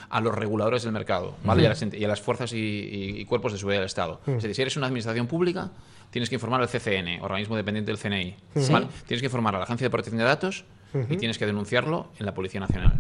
[0.10, 1.64] a los reguladores del mercado, ¿vale?
[1.64, 3.88] y, a las, ent- y a las fuerzas y, y- y cuerpos de seguridad del
[3.88, 4.22] Estado.
[4.38, 5.72] Es decir, si eres una administración pública,
[6.10, 8.36] tienes que informar al CCN, organismo dependiente del CNI,
[8.72, 8.88] ¿vale?
[9.08, 10.64] Tienes que informar a la Agencia de Protección de Datos
[11.10, 12.93] y tienes que denunciarlo en la Policía Nacional.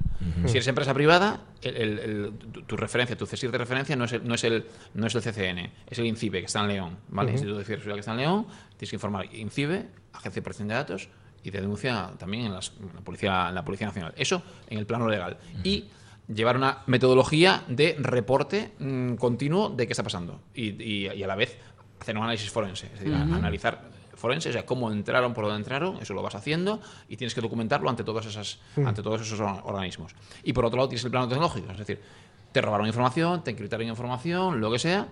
[0.47, 4.03] Si eres empresa privada, el- el- el- tu, tu referencia, tu CSIR de referencia no
[4.05, 6.67] es, el, no, es el, no es el CCN, es el INCIBE, que está en
[6.67, 7.29] León, ¿vale?
[7.31, 10.73] Instituto de Ciberseguridad que está en León, tienes que informar INCIBE, Agencia de Protección de
[10.73, 11.09] Datos,
[11.45, 14.13] y te denuncia también en, las- en la, policía, en la Policía Nacional.
[14.17, 15.37] Eso en el plano legal.
[15.63, 15.85] Y
[16.33, 20.41] llevar una metodología de reporte mm, continuo de qué está pasando.
[20.53, 21.57] Y, y- y a la vez
[21.99, 22.87] hacer un análisis forense.
[22.87, 26.81] Es decir, analizar forense, o sea, cómo entraron, por dónde entraron, eso lo vas haciendo
[27.09, 30.13] y tienes que documentarlo ante, todas esas, ante todos esos or- organismos.
[30.43, 32.01] Y por otro lado tienes el plano tecnológico, es decir,
[32.51, 35.09] te robaron información, te encriptaron información, lo que sea,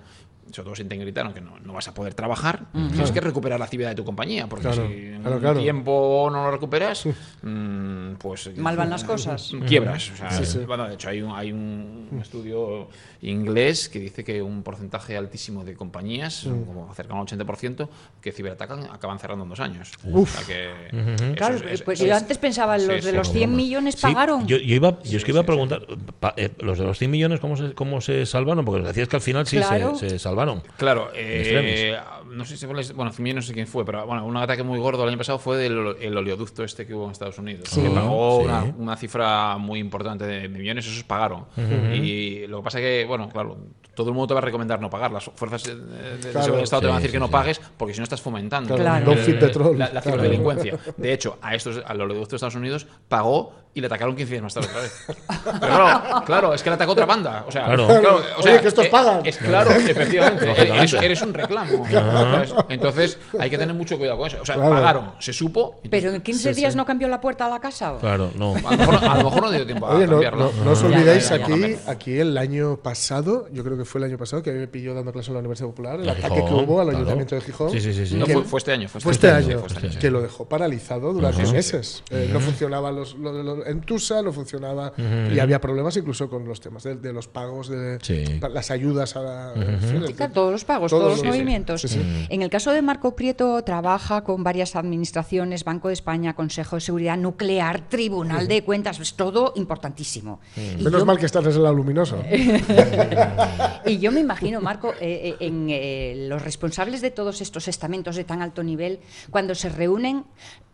[0.52, 3.60] sobre todo si te gritaron que no, no vas a poder trabajar, tienes que recuperar
[3.60, 5.60] la actividad de tu compañía, porque Claro, si en claro, un claro.
[5.62, 7.06] tiempo no lo recuperas,
[7.42, 9.52] mm, pues Mal van las cosas.
[9.68, 10.12] quiebras.
[10.12, 10.60] O sea, Sí, sí.
[10.60, 12.88] bueno, de hecho, hay un, hay un estudio
[13.22, 16.64] inglés que dice que un porcentaje altísimo de compañías, Mm.
[16.66, 17.90] como cerca del 80%,
[18.22, 19.92] que ciberatacan acaban cerrando en dos años.
[20.12, 23.28] O sea que Claro, es- es- pues es- yo antes pensaba, los sí, de los
[23.30, 23.58] no, 100 no.
[23.58, 24.46] millones Sí, pagaron.
[24.48, 25.86] yo, yo iba, yo es que iba a preguntar,
[26.20, 28.66] pa- eh, los de los 100 millones, ¿cómo se, cómo se salvaron?
[28.66, 29.96] Porque decías que al final sí Claro.
[29.96, 30.33] se, se salvaron.
[30.78, 31.98] Claro, eh,
[32.32, 35.04] no sé si fue, bueno, no sé quién fue, pero bueno, un ataque muy gordo
[35.04, 38.40] el año pasado fue del el oleoducto este que hubo en Estados Unidos, que pagó
[38.42, 38.46] sí.
[38.46, 41.46] una, una cifra muy importante de millones, esos pagaron.
[41.94, 43.58] Y lo que pasa que, bueno, claro,
[43.96, 46.46] todo el mundo te va a recomendar no pagar, las fuerzas eh, de, de Claro.
[46.46, 47.32] seguridad del Estado te van a Sí, decir que sí, no sí.
[47.32, 49.78] pagues porque si no estás fomentando Claro, feed the troll.
[49.78, 50.18] la, la Claro.
[50.18, 50.78] ciberdelincuencia.
[50.98, 54.44] De hecho, a estos, al oleoducto de Estados Unidos pagó y le atacaron 15 días
[54.44, 55.06] más tarde otra vez.
[55.44, 57.44] Pero claro, claro, es que le atacó otra banda.
[57.48, 57.88] O sea, Claro.
[57.88, 59.26] o Oye, que estos eh, pagan.
[59.26, 60.52] Es claro, efectivamente.
[60.52, 61.86] Eres, eres un reclamo.
[61.90, 62.54] ¿sabes?
[62.70, 64.38] Entonces, hay que tener mucho cuidado con eso.
[64.42, 64.72] O sea, Claro.
[64.76, 65.80] pagaron, se supo.
[65.90, 67.96] Pero en 15 días no cambió la puerta a la casa.
[68.00, 68.54] Claro, no.
[68.56, 70.52] A lo mejor, a lo mejor no dio tiempo a Oye, no, cambiarlo.
[70.58, 71.92] no, no os olvidéis ya, ya, aquí, ya.
[71.92, 74.68] aquí el año pasado, yo creo que fue el año pasado, que a mí me
[74.68, 76.98] pilló dando clase en la Universidad Popular, el ataque que hubo al claro.
[77.00, 77.72] Ayuntamiento de Gijón.
[77.72, 78.16] Sí, sí, sí, sí.
[78.16, 78.88] No, fue, fue este año.
[78.88, 79.48] Fue Fue este, este año.
[79.48, 80.00] año fue este año, sí.
[80.00, 82.04] que lo dejó paralizado durante meses.
[82.12, 86.30] Eh, no funcionaba los, lo de los- en TUSA, no funcionaba y había problemas incluso
[86.30, 88.38] con los temas de, de los pagos, de Sí.
[88.40, 91.82] pa- las ayudas a, el- Sí, claro, todos los pagos, Todos, todos, los movimientos.
[91.82, 92.02] Sí, sí.
[92.30, 96.82] En el caso de Marco Prieto, trabaja con varias administraciones, Banco de España, Consejo de
[96.82, 100.40] Seguridad Nuclear, Tribunal de Cuentas, es todo importantísimo.
[100.56, 102.18] Y Menos yo- mal que estás en el lado luminoso.
[103.86, 108.16] Y yo me imagino, Marco, eh, eh, en eh, los responsables de todos estos estamentos
[108.16, 109.00] de tan alto nivel,
[109.30, 110.24] cuando se reúnen,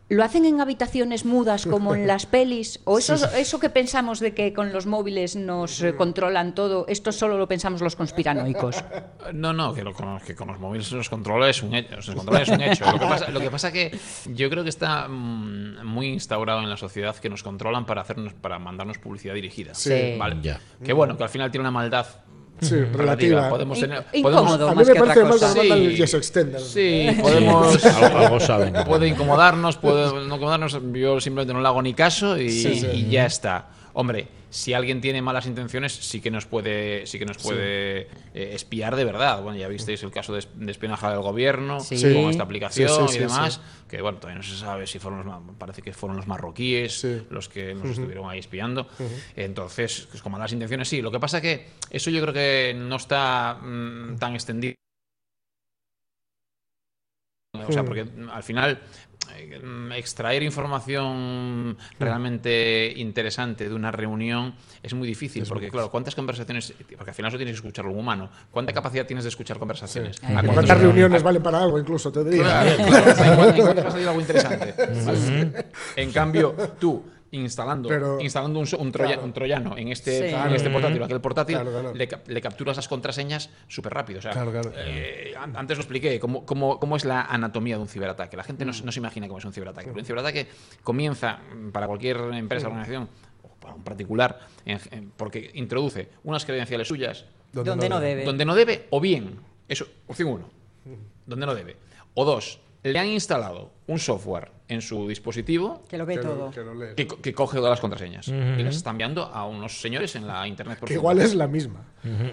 [0.10, 2.80] ¿lo hacen en habitaciones mudas como en las pelis?
[2.84, 7.12] ¿O eso, eso que pensamos de que con los móviles nos eh, controlan todo, esto
[7.12, 8.84] solo lo pensamos los conspiranoicos?
[9.34, 12.02] No, no, que, lo- con, que con los móviles se los controla es un hecho.
[12.02, 12.86] Se los controla es un hecho.
[12.92, 13.96] Lo que pasa, lo que pasa que
[14.34, 18.34] yo creo que está mm, muy instaurado en la sociedad que nos controlan para hacernos,
[18.34, 19.76] para mandarnos publicidad dirigida.
[19.76, 20.16] Sí.
[20.18, 20.38] Vale.
[20.84, 22.08] Que bueno, que al final tiene una maldad
[22.62, 22.98] Sí, relativa.
[22.98, 23.50] relativa.
[23.50, 24.44] Podemos In- tener, incómodo.
[24.46, 25.96] podemos, A mí más me que parece mandan el Sí.
[25.98, 26.62] Yes Extender.
[26.62, 27.86] Sí, podemos.
[27.86, 28.74] Algo, algo saben.
[28.74, 30.78] que puede incomodarnos, puede no incomodarnos.
[30.94, 32.88] Yo simplemente no le hago ni caso y, Sí, sí.
[32.94, 33.68] y ya está.
[33.94, 38.08] Hombre, si alguien tiene malas intenciones, sí que nos puede, sí que nos puede eh,
[38.54, 39.42] espiar de verdad.
[39.44, 42.02] Bueno, ya visteis el caso de, es- de espionaje del gobierno Sí.
[42.02, 43.54] con esta aplicación Sí, sí, sí, y demás.
[43.56, 43.62] sí.
[43.90, 47.22] Que bueno, todavía no se sabe si fueron los, parece que fueron los marroquíes Sí.
[47.30, 48.88] los que nos estuvieron ahí espiando.
[49.36, 51.02] Entonces, pues, con malas intenciones, sí.
[51.02, 54.76] Lo que pasa que eso yo creo que no está mm, tan extendido.
[57.68, 58.80] O sea, porque al final
[59.96, 64.54] extraer información realmente interesante de una reunión
[64.84, 66.74] es muy difícil, porque claro, ¿cuántas conversaciones?
[66.98, 68.30] Porque al final eso tienes que escucharlo humano.
[68.52, 70.18] ¿Cuánta capacidad tienes de escuchar conversaciones?
[70.18, 70.26] Sí.
[70.26, 72.44] ¿A cuántos- ¿Cuántas reuniones valen para algo incluso, te diría?
[72.44, 74.74] Claro, claro, ¿en cuántas- en cuántas va a algo interesante?
[75.06, 75.66] ¿Vale?
[75.96, 79.24] En cambio, tú instalando, Pero- instalando un, un, troya- Claro.
[79.24, 80.36] un troyano en este, Sí.
[80.36, 81.94] en este portátil o aquel portátil, Claro, claro.
[81.94, 84.20] Le, le capturas las contraseñas súper rápido.
[84.20, 84.72] O sea, Claro, claro.
[84.76, 88.36] eh, an- antes lo expliqué, cómo, cómo- cómo es la anatomía de un ciberataque.
[88.36, 89.88] La gente no, se- no se imagina cómo es un ciberataque.
[89.90, 90.48] Pero un ciberataque
[90.84, 93.08] comienza mm, para cualquier empresa o organización,
[93.44, 98.26] o para un particular, en- en- porque introduce unas credenciales suyas Donde no debe.
[98.26, 100.50] donde no debe, o bien, eso, opción uno,
[101.28, 101.78] donde no debe.
[102.16, 106.30] O dos, le han instalado un software en su dispositivo Que lo ve Que lo-
[106.34, 106.52] todo.
[106.52, 106.94] que lo lee.
[106.96, 110.28] que, co- que coge todas las contraseñas y las está enviando a unos señores en
[110.28, 110.76] la internet.
[110.76, 111.00] Que profunda.
[111.00, 111.86] igual es la misma.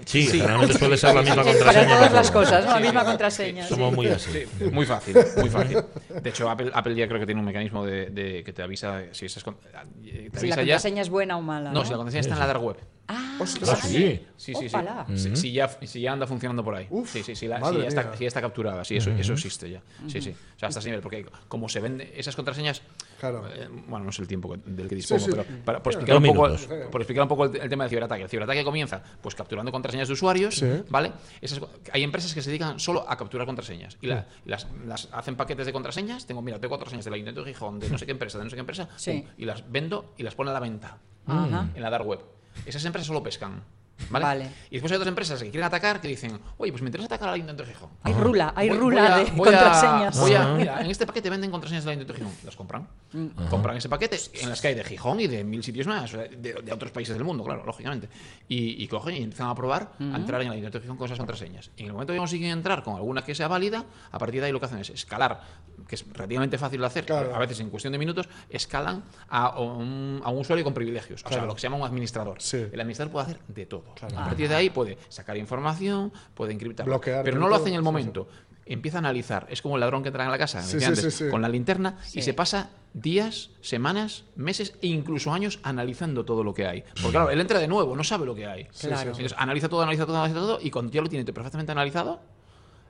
[0.04, 0.38] Sí, Sí.
[0.38, 1.64] generalmente suele ser la misma contraseña.
[1.72, 2.72] para todas pero- las cosas, ¿no?
[2.74, 3.06] La misma sí.
[3.06, 3.66] contraseña.
[3.66, 4.30] Somos muy así.
[4.58, 5.78] Sí, muy fácil, muy fácil.
[6.22, 9.02] De hecho, Apple, Apple ya creo que tiene un mecanismo de, de que te avisa
[9.12, 9.56] si con-
[10.04, 10.62] eh, te Si la ya.
[10.62, 11.72] contraseña es buena o mala.
[11.72, 12.76] No, si la contraseña está en la dark web.
[13.08, 14.20] Ah, Ah, sí.
[14.36, 14.76] Sí, sí, sí.
[15.16, 16.86] Si, si ya, si ya anda funcionando por ahí.
[16.90, 18.84] Uf, sí, sí, sí, la- sí, ya está, sí, ya está capturada.
[18.84, 19.82] Sí, eso, eso existe ya.
[20.08, 20.30] Sí, sí.
[20.30, 21.02] O sea, hasta ese nivel.
[21.02, 22.82] Porque como se vende esas contraseñas.
[23.20, 23.46] Claro.
[23.48, 25.30] eh, bueno, no sé el tiempo del que dispongo, sí.
[25.30, 26.56] pero para- por, explicar un poco,
[26.90, 28.22] por explicar un poco el, el tema del ciberataque.
[28.24, 30.66] El ciberataque comienza pues capturando contraseñas de usuarios, Sí.
[30.88, 31.12] ¿vale?
[31.40, 31.60] Esas
[31.92, 35.66] hay empresas que se dedican solo a capturar contraseñas y la- las, las hacen paquetes
[35.66, 36.26] de contraseñas.
[36.26, 38.50] Tengo, mira, tengo contraseñas del Ayuntamiento de Gijón, de no sé qué empresa, de no
[38.50, 39.12] sé qué empresa, Sí.
[39.20, 41.68] pum, y las vendo y las pone a la venta Ajá.
[41.74, 42.20] en la dark web.
[42.64, 43.62] Esas empresas solo pescan.
[44.10, 44.24] ¿Vale?
[44.24, 44.50] Vale.
[44.70, 47.28] Y después hay otras empresas que quieren atacar que dicen, oye, pues me interesa atacar
[47.28, 47.90] al Ayuntamiento de Gijón.
[48.02, 50.20] Hay rula, hay Voy- rula voy a- de voy a- contraseñas.
[50.20, 52.44] voy a- mira, en este paquete venden contraseñas del Ayuntamiento de Gijón.
[52.46, 52.88] Las compran.
[53.12, 53.48] Mm.
[53.48, 56.28] Compran ese paquete en las que hay de Gijón y de mil sitios más, de,
[56.62, 58.08] de otros países del mundo, claro, lógicamente.
[58.48, 61.06] Y, y cogen y empiezan a probar a entrar en el Ayuntamiento de Gijón con
[61.06, 61.70] esas contraseñas.
[61.76, 64.46] Y en el momento que consiguen entrar con alguna que sea válida, a partir de
[64.48, 65.40] ahí lo que hacen es escalar,
[65.88, 67.34] que es relativamente fácil de hacer, Claro.
[67.34, 71.28] a veces en cuestión de minutos, escalan a un, a un usuario con privilegios, o
[71.28, 72.40] sea, lo que se llama un administrador.
[72.42, 72.58] Sí.
[72.72, 73.85] El administrador puede hacer de todo.
[73.94, 74.18] Todo.
[74.18, 77.74] A partir de ahí puede sacar información, puede encriptar, Bloquear pero no lo hace en
[77.74, 78.28] el sí, momento.
[78.68, 79.46] Empieza a analizar.
[79.48, 81.30] Es como el ladrón que entra en la casa, Sí, decía sí, antes, sí, sí.
[81.30, 82.18] con la linterna Sí.
[82.18, 86.82] y se pasa días, semanas, meses e incluso años analizando todo lo que hay.
[87.00, 88.64] Porque claro, él entra de nuevo, no sabe lo que hay.
[88.80, 89.10] Claro.
[89.10, 92.20] Entonces analiza todo, analiza todo, analiza todo y cuando ya lo tiene perfectamente analizado,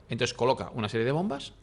[0.09, 1.53] entonces coloca una serie de bombas,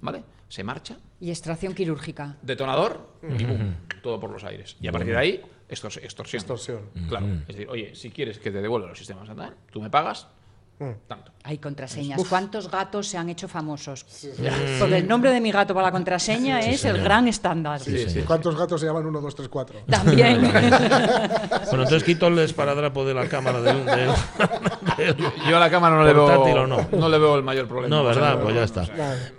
[0.00, 0.22] ¿vale?
[0.48, 2.36] Se marcha, Y extracción quirúrgica.
[2.42, 3.74] detonador y ¡pum!
[4.02, 4.76] todo por los aires.
[4.80, 5.42] Y a partir de ahí,
[5.72, 6.04] extorsión.
[6.04, 6.90] Extorsión.
[7.08, 7.26] Claro.
[7.48, 9.28] Es decir, oye, si quieres que te devuelva los sistemas
[9.70, 10.28] tú me pagas
[11.06, 11.30] tanto.
[11.44, 12.20] Hay contraseñas.
[12.28, 14.04] ¿Cuántos gatos se han hecho famosos?
[14.78, 17.80] Porque el nombre de mi gato para la contraseña es el gran estándar.
[17.80, 18.22] Sí, sí.
[18.22, 19.80] ¿Cuántos gatos se llaman 1, 2, 3, 4?
[19.88, 20.40] También.
[21.72, 24.10] Bueno, entonces quito el esparadrapo de la cámara del, del-
[24.96, 25.16] del-
[25.48, 26.86] Yo a la cámara no le veo, o no.
[26.92, 27.96] no le veo el mayor problema.
[27.96, 28.40] No, ¿verdad?
[28.42, 28.84] Pues ya está.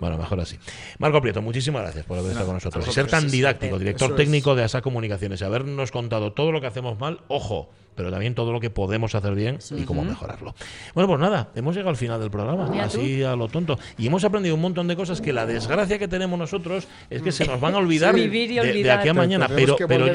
[0.00, 0.58] Bueno, mejor así.
[0.98, 2.84] Marco Prieto, muchísimas gracias por haber estado con nosotros.
[2.92, 4.16] Ser tan didáctico, director es.
[4.16, 8.34] técnico de ASA Comunicaciones, y habernos contado todo lo que hacemos mal, ojo, pero también
[8.34, 10.54] todo lo que podemos hacer bien y cómo mejorarlo.
[10.94, 13.78] Bueno, pues nada, hemos llegado al final del programa, así a lo tonto.
[13.98, 17.32] Y hemos aprendido un montón de cosas que la desgracia que tenemos nosotros es que
[17.32, 19.46] se nos van a olvidar de- de, aquí a mañana.
[19.48, 20.06] Pero, que pero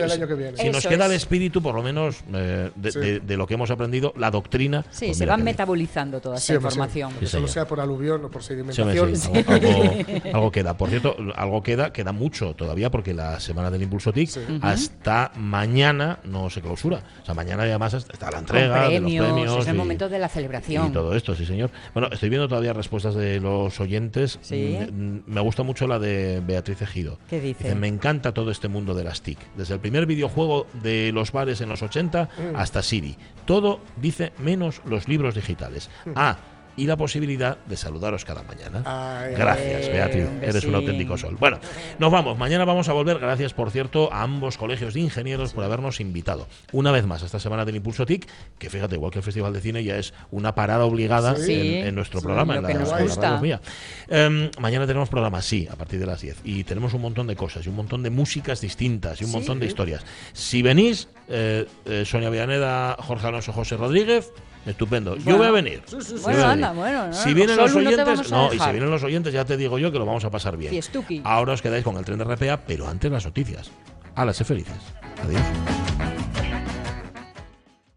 [0.55, 1.17] si nos queda el es.
[1.17, 2.99] espíritu, por lo menos, eh, de, Sí.
[2.99, 4.85] de- de lo que hemos aprendido, la doctrina.
[4.89, 7.11] Sí, pues se van metabolizando toda esa información.
[7.25, 9.15] solo sea por aluvión o por sedimentación.
[9.15, 9.93] sí, algo, algo-
[10.33, 10.75] algo queda.
[10.77, 14.29] Por cierto, algo queda, queda mucho todavía porque la semana del Impulso TIC
[14.61, 17.01] hasta mañana no se clausura.
[17.21, 19.75] O sea, mañana y además está la entrega Con de los premios, premios es el
[19.75, 20.87] y- momento de la celebración.
[20.87, 21.71] y todo esto, sí, señor.
[21.93, 24.39] Bueno, estoy viendo todavía respuestas de los oyentes.
[24.41, 24.77] Sí.
[24.91, 27.17] Mm, Me gusta mucho la de Beatriz Ejido.
[27.29, 27.73] ¿Qué dice?
[27.75, 29.37] me encanta todo este mundo de las TIC.
[29.55, 33.15] Desde el primer videojuego de los bares en los 80 hasta Siri.
[33.45, 35.89] Todo dice menos los libros digitales.
[36.15, 36.37] Ah,
[36.79, 38.81] y la posibilidad de saludaros cada mañana.
[38.85, 40.25] Ay, Gracias, Beatriz.
[40.27, 41.35] hombre, Eres un auténtico sol.
[41.39, 41.59] Bueno,
[41.99, 42.37] nos vamos.
[42.37, 43.19] Mañana vamos a volver.
[43.19, 46.47] Gracias, por cierto, a ambos colegios de ingenieros por habernos invitado.
[46.71, 48.27] Una vez más, esta semana del Impulso TIC,
[48.57, 51.77] que fíjate, igual que el Festival de Cine, ya es una parada obligada Sí.
[51.79, 53.61] en, en nuestro Sí, programa, en que la, mía.
[54.07, 56.37] Em, mañana tenemos programa, sí, a partir de las 10.
[56.43, 59.59] Y tenemos un montón de cosas, y un montón de músicas distintas, y un montón
[59.59, 60.05] de historias.
[60.33, 64.31] Si venís, eh, eh, Sonia Villaneda, Jorge Alonso, José Rodríguez,
[64.65, 65.15] estupendo.
[65.17, 65.81] Yo voy a venir.
[65.89, 69.03] Yo Bueno, anda, bueno, no, Si vienen los no oyentes, no, y si vienen los
[69.03, 70.79] oyentes, ya te digo yo que lo vamos a pasar bien.
[71.23, 73.71] Ahora os quedáis con el tren de RPA, pero antes las noticias.
[74.15, 74.75] A las felices.
[75.23, 75.88] Adiós.